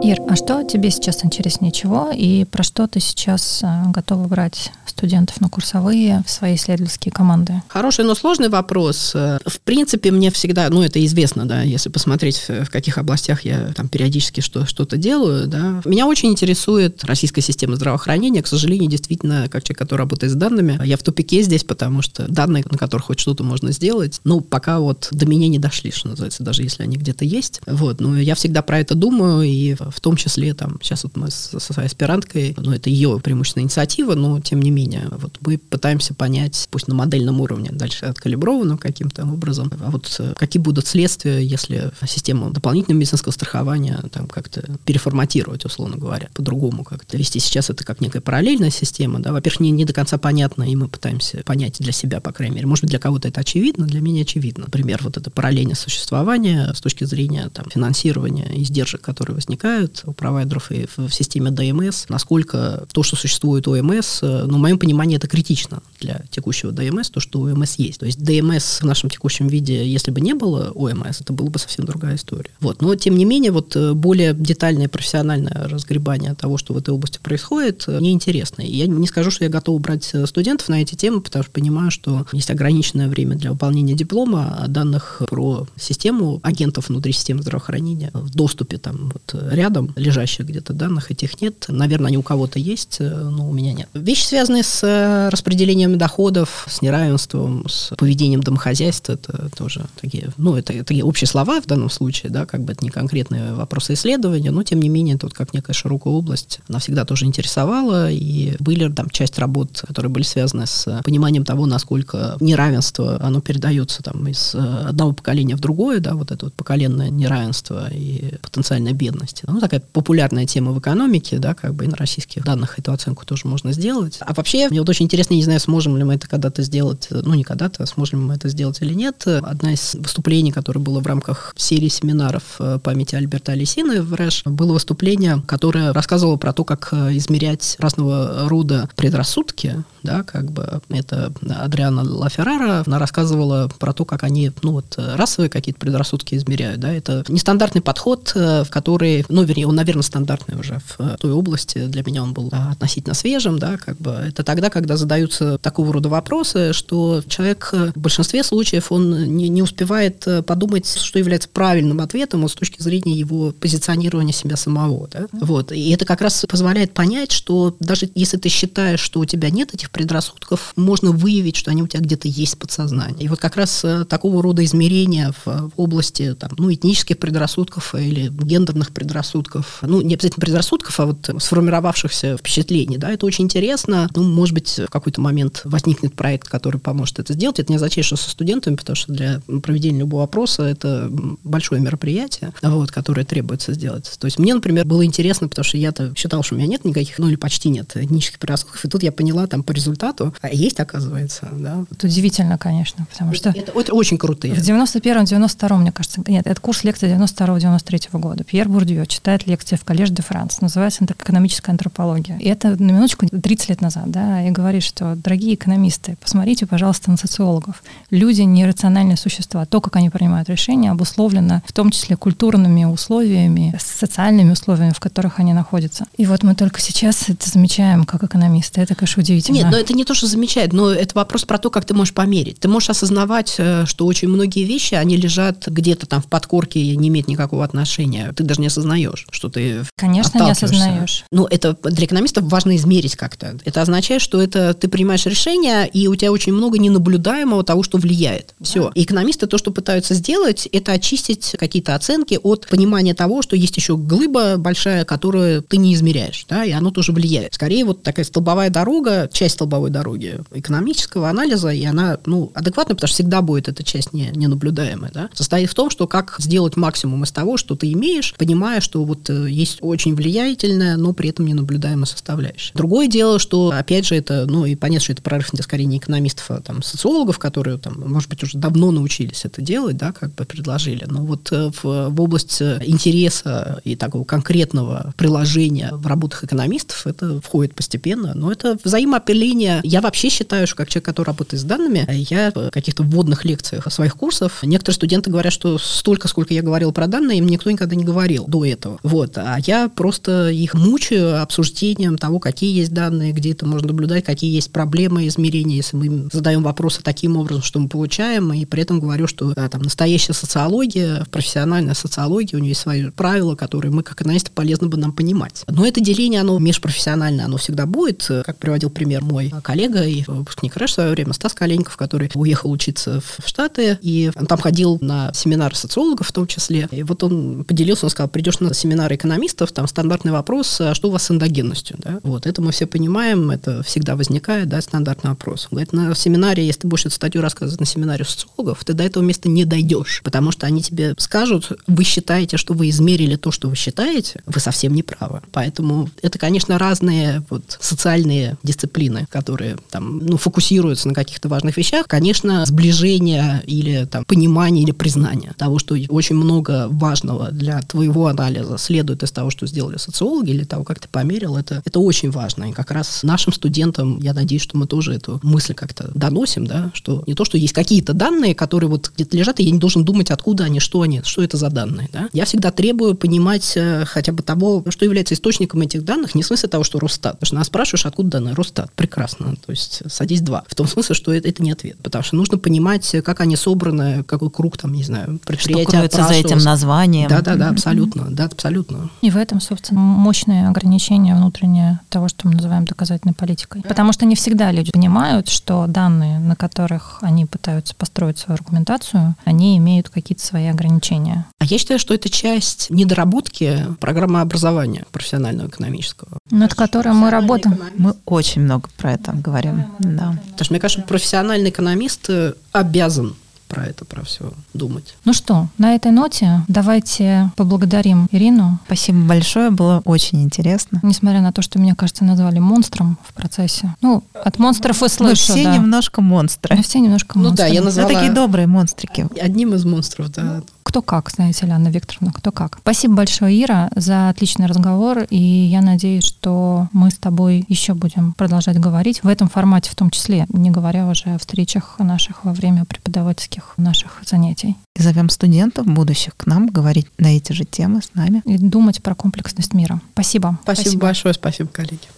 [0.00, 4.70] Ир, а что тебе сейчас интереснее чего и про что ты сейчас э, готова брать
[4.86, 7.62] студентов на курсовые в свои исследовательские команды?
[7.66, 9.12] Хороший, но сложный вопрос.
[9.14, 13.72] Э, в принципе, мне всегда, ну, это известно, да, если посмотреть, в каких областях я
[13.74, 15.82] там периодически что, что-то делаю, да.
[15.84, 18.42] Меня очень интересует российская система здравоохранения.
[18.42, 22.30] К сожалению, действительно, как человек, который работает с данными, я в тупике здесь, потому что
[22.30, 26.08] данные, на которых хоть что-то можно сделать, ну, пока вот до меня не дошли, что
[26.08, 27.60] называется, даже если они где-то есть.
[27.66, 31.30] Вот, но я всегда про это думаю, и в том числе там сейчас вот мы
[31.30, 36.14] со своей аспиранткой, ну это ее преимущественная инициатива, но тем не менее, вот мы пытаемся
[36.14, 41.38] понять, пусть на модельном уровне, дальше откалибровано каким-то образом, а вот э, какие будут следствия,
[41.44, 47.38] если систему дополнительного медицинского страхования там как-то переформатировать, условно говоря, по-другому как-то вести.
[47.38, 50.88] Сейчас это как некая параллельная система, да, во-первых, не, не до конца понятно, и мы
[50.88, 52.66] пытаемся понять для себя, по крайней мере.
[52.66, 54.64] Может быть, для кого-то это очевидно, для меня очевидно.
[54.64, 60.12] Например, вот это параллельное существование с точки зрения там, финансирования издержек, которые возникают, происходит у
[60.12, 65.16] провайдеров и в, системе DMS, насколько то, что существует ОМС, э, ну, в моем понимании,
[65.16, 68.00] это критично для текущего DMS, то, что ОМС есть.
[68.00, 71.58] То есть DMS в нашем текущем виде, если бы не было ОМС, это была бы
[71.58, 72.50] совсем другая история.
[72.60, 72.82] Вот.
[72.82, 77.18] Но, тем не менее, вот э, более детальное профессиональное разгребание того, что в этой области
[77.22, 78.62] происходит, э, мне интересно.
[78.62, 81.90] И я не скажу, что я готов брать студентов на эти темы, потому что понимаю,
[81.90, 88.10] что есть ограниченное время для выполнения диплома, а данных про систему агентов внутри системы здравоохранения
[88.12, 91.66] в доступе там вот рядом рядом лежащих где-то данных, этих нет.
[91.68, 93.88] Наверное, они у кого-то есть, э, но у меня нет.
[93.92, 100.56] Вещи, связанные с э, распределением доходов, с неравенством, с поведением домохозяйства, это тоже такие, ну,
[100.56, 104.50] это такие общие слова в данном случае, да, как бы это не конкретные вопросы исследования,
[104.50, 108.90] но, тем не менее, тут как некая широкая область, она всегда тоже интересовала, и были
[108.90, 114.54] там часть работ, которые были связаны с пониманием того, насколько неравенство, оно передается там из
[114.54, 114.58] э,
[114.88, 119.42] одного поколения в другое, да, вот это вот поколенное неравенство и потенциальная бедность.
[119.58, 123.26] Ну, такая популярная тема в экономике, да, как бы и на российских данных эту оценку
[123.26, 124.18] тоже можно сделать.
[124.20, 127.34] А вообще, мне вот очень интересно, не знаю, сможем ли мы это когда-то сделать, ну
[127.34, 129.26] не когда-то, сможем ли мы это сделать или нет.
[129.26, 134.44] Одна из выступлений, которое было в рамках серии семинаров э, памяти Альберта Алисины в РЭШ,
[134.44, 140.80] было выступление, которое рассказывало про то, как э, измерять разного рода предрассудки, да, как бы
[140.88, 146.78] это Адриана Лаферрара, она рассказывала про то, как они, ну вот, расовые какие-то предрассудки измеряют,
[146.78, 151.86] да, это нестандартный подход, в который, ну, вернее, он, наверное, стандартный уже в той области,
[151.86, 154.10] для меня он был относительно свежим, да, как бы.
[154.10, 159.62] Это тогда, когда задаются такого рода вопросы, что человек в большинстве случаев он не, не
[159.62, 165.26] успевает подумать, что является правильным ответом вот, с точки зрения его позиционирования себя самого, да,
[165.32, 169.50] вот, и это как раз позволяет понять, что даже если ты считаешь, что у тебя
[169.50, 173.24] нет этих предрассудков, можно выявить, что они у тебя где-то есть в подсознании.
[173.24, 177.94] И вот как раз э, такого рода измерения в, в области там, ну, этнических предрассудков
[177.94, 179.37] или гендерных предрассудков,
[179.82, 184.08] ну, не обязательно предрассудков, а вот сформировавшихся впечатлений, да, это очень интересно.
[184.14, 187.58] Ну, может быть, в какой-то момент возникнет проект, который поможет это сделать.
[187.58, 191.08] Это не означает, что со студентами, потому что для проведения любого опроса это
[191.44, 194.10] большое мероприятие, вот, которое требуется сделать.
[194.18, 197.18] То есть мне, например, было интересно, потому что я-то считал, что у меня нет никаких,
[197.18, 200.80] ну или почти нет этнических предрассудков, и тут я поняла там по результату, а есть,
[200.80, 201.84] оказывается, да.
[201.90, 203.50] Это удивительно, конечно, потому что...
[203.50, 204.54] Это, это очень крутые.
[204.54, 208.44] В 91-м, 92-м, мне кажется, нет, это курс лекции 92-93 года.
[208.44, 212.38] Пьер Бурдье читает лекции в Коллеж де Франс, называется «Экономическая антропология».
[212.38, 217.10] И это, на минуточку, 30 лет назад, да, и говорит, что, дорогие экономисты, посмотрите, пожалуйста,
[217.10, 217.82] на социологов.
[218.10, 219.66] Люди не рациональные существа.
[219.66, 225.40] То, как они принимают решения, обусловлено в том числе культурными условиями, социальными условиями, в которых
[225.40, 226.06] они находятся.
[226.16, 228.80] И вот мы только сейчас это замечаем как экономисты.
[228.80, 229.56] Это, конечно, удивительно.
[229.56, 232.14] Нет, но это не то, что замечает, но это вопрос про то, как ты можешь
[232.14, 232.60] померить.
[232.60, 236.96] Ты можешь осознавать, э, что очень многие вещи, они лежат где-то там в подкорке и
[236.96, 238.32] не имеют никакого отношения.
[238.32, 241.24] Ты даже не осознаешь, что ты Конечно, не осознаешь.
[241.30, 243.58] Ну, это для экономистов важно измерить как-то.
[243.64, 247.98] Это означает, что это ты принимаешь решение, и у тебя очень много ненаблюдаемого того, что
[247.98, 248.54] влияет.
[248.60, 248.90] Все.
[248.94, 253.76] И экономисты то, что пытаются сделать, это очистить какие-то оценки от понимания того, что есть
[253.76, 257.54] еще глыба большая, которую ты не измеряешь, да, и оно тоже влияет.
[257.54, 263.08] Скорее, вот такая столбовая дорога, часть столбовой дороги экономического анализа, и она, ну, адекватная, потому
[263.08, 267.24] что всегда будет эта часть не, ненаблюдаемая, да, состоит в том, что как сделать максимум
[267.24, 271.46] из того, что ты имеешь, понимая, что вот э, есть очень влиятельная, но при этом
[271.46, 272.72] ненаблюдаемая составляющая.
[272.74, 276.50] Другое дело, что, опять же, это, ну, и понятно, что это прорыв скорее не экономистов,
[276.50, 280.44] а там социологов, которые, там, может быть, уже давно научились это делать, да, как бы
[280.44, 281.04] предложили.
[281.06, 287.06] Но вот э, в, в область э, интереса и такого конкретного приложения в работах экономистов
[287.06, 289.80] это входит постепенно, но это взаимоопиление.
[289.82, 293.90] Я вообще считаю, что как человек, который работает с данными, я в каких-то вводных лекциях
[293.92, 297.94] своих курсов, некоторые студенты говорят, что столько, сколько я говорил про данные, им никто никогда
[297.94, 298.87] не говорил до этого.
[299.02, 299.36] Вот.
[299.36, 304.54] А я просто их мучаю обсуждением того, какие есть данные, где это можно наблюдать, какие
[304.54, 309.00] есть проблемы измерения, если мы задаем вопросы таким образом, что мы получаем, и при этом
[309.00, 314.02] говорю, что да, там настоящая социология, профессиональная социология, у нее есть свои правила, которые мы,
[314.02, 315.64] как экономисты, полезно бы нам понимать.
[315.66, 320.76] Но это деление, оно межпрофессиональное, оно всегда будет, как приводил пример мой коллега и выпускник
[320.76, 324.98] РЭШ в свое время, Стас Коленьков, который уехал учиться в Штаты, и он там ходил
[325.00, 329.16] на семинары социологов в том числе, и вот он поделился, он сказал, придешь на семинары
[329.16, 332.20] экономистов, там стандартный вопрос, а что у вас с эндогенностью, да?
[332.22, 335.68] Вот, это мы все понимаем, это всегда возникает, да, стандартный вопрос.
[335.70, 339.22] Говорит, на семинаре, если ты будешь эту статью рассказывать на семинаре социологов, ты до этого
[339.22, 343.68] места не дойдешь, потому что они тебе скажут, вы считаете, что вы измерили то, что
[343.68, 345.40] вы считаете, вы совсем не правы.
[345.52, 352.06] Поэтому это, конечно, разные вот социальные дисциплины, которые там, ну, фокусируются на каких-то важных вещах.
[352.06, 358.67] Конечно, сближение или там понимание или признание того, что очень много важного для твоего анализа
[358.76, 362.70] следует из того, что сделали социологи, или того, как ты померил, это, это очень важно.
[362.70, 366.90] И как раз нашим студентам, я надеюсь, что мы тоже эту мысль как-то доносим, да,
[366.94, 370.04] что не то, что есть какие-то данные, которые вот где-то лежат, и я не должен
[370.04, 372.28] думать, откуда они, что они, что это за данные, да.
[372.32, 376.46] Я всегда требую понимать э, хотя бы того, что является источником этих данных, не в
[376.46, 377.34] смысле того, что Росстат.
[377.34, 378.54] Потому что нас спрашиваешь, откуда данные?
[378.54, 378.92] Росстат.
[378.92, 379.56] Прекрасно.
[379.64, 380.64] То есть садись два.
[380.66, 381.96] В том смысле, что это, это не ответ.
[382.02, 386.08] Потому что нужно понимать, как они собраны, какой круг там, не знаю, предприятия.
[386.08, 387.28] Что за этим названием.
[387.28, 388.26] Да-да-да, абсолютно.
[388.30, 389.08] Да, абсолютно.
[389.22, 393.82] И в этом, собственно, мощное ограничение внутреннее того, что мы называем доказательной политикой.
[393.82, 399.36] Потому что не всегда люди понимают, что данные, на которых они пытаются построить свою аргументацию,
[399.44, 401.46] они имеют какие-то свои ограничения.
[401.60, 406.38] А я считаю, что это часть недоработки программы образования профессионального экономического.
[406.50, 407.78] Над которой мы работаем.
[407.96, 409.86] Мы очень много про это говорим.
[410.00, 410.36] Да.
[410.50, 412.28] Потому что, мне кажется, профессиональный экономист
[412.72, 413.36] обязан
[413.68, 415.14] про это, про все думать.
[415.24, 418.78] Ну что, на этой ноте давайте поблагодарим Ирину.
[418.86, 421.00] Спасибо большое, было очень интересно.
[421.02, 423.94] Несмотря на то, что меня, кажется, назвали монстром в процессе.
[424.00, 425.76] Ну, от монстров и слышу, Мы все да.
[425.76, 426.76] немножко монстры.
[426.76, 427.66] Мы все немножко Ну монстры.
[427.68, 428.08] да, я назвала...
[428.08, 429.26] Мы такие добрые монстрики.
[429.40, 430.62] Одним из монстров, да.
[430.88, 432.78] Кто как, знаете ли, Анна Викторовна, кто как.
[432.80, 438.32] Спасибо большое, Ира, за отличный разговор, и я надеюсь, что мы с тобой еще будем
[438.32, 442.54] продолжать говорить в этом формате в том числе, не говоря уже о встречах наших во
[442.54, 444.78] время преподавательских наших занятий.
[444.96, 448.40] И зовем студентов будущих к нам говорить на эти же темы с нами.
[448.46, 450.00] И думать про комплексность мира.
[450.14, 450.58] Спасибо.
[450.62, 452.08] Спасибо, большое, спасибо, коллеги.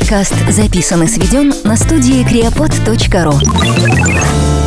[0.00, 4.65] Подкаст записан и сведен на студии creapod.ru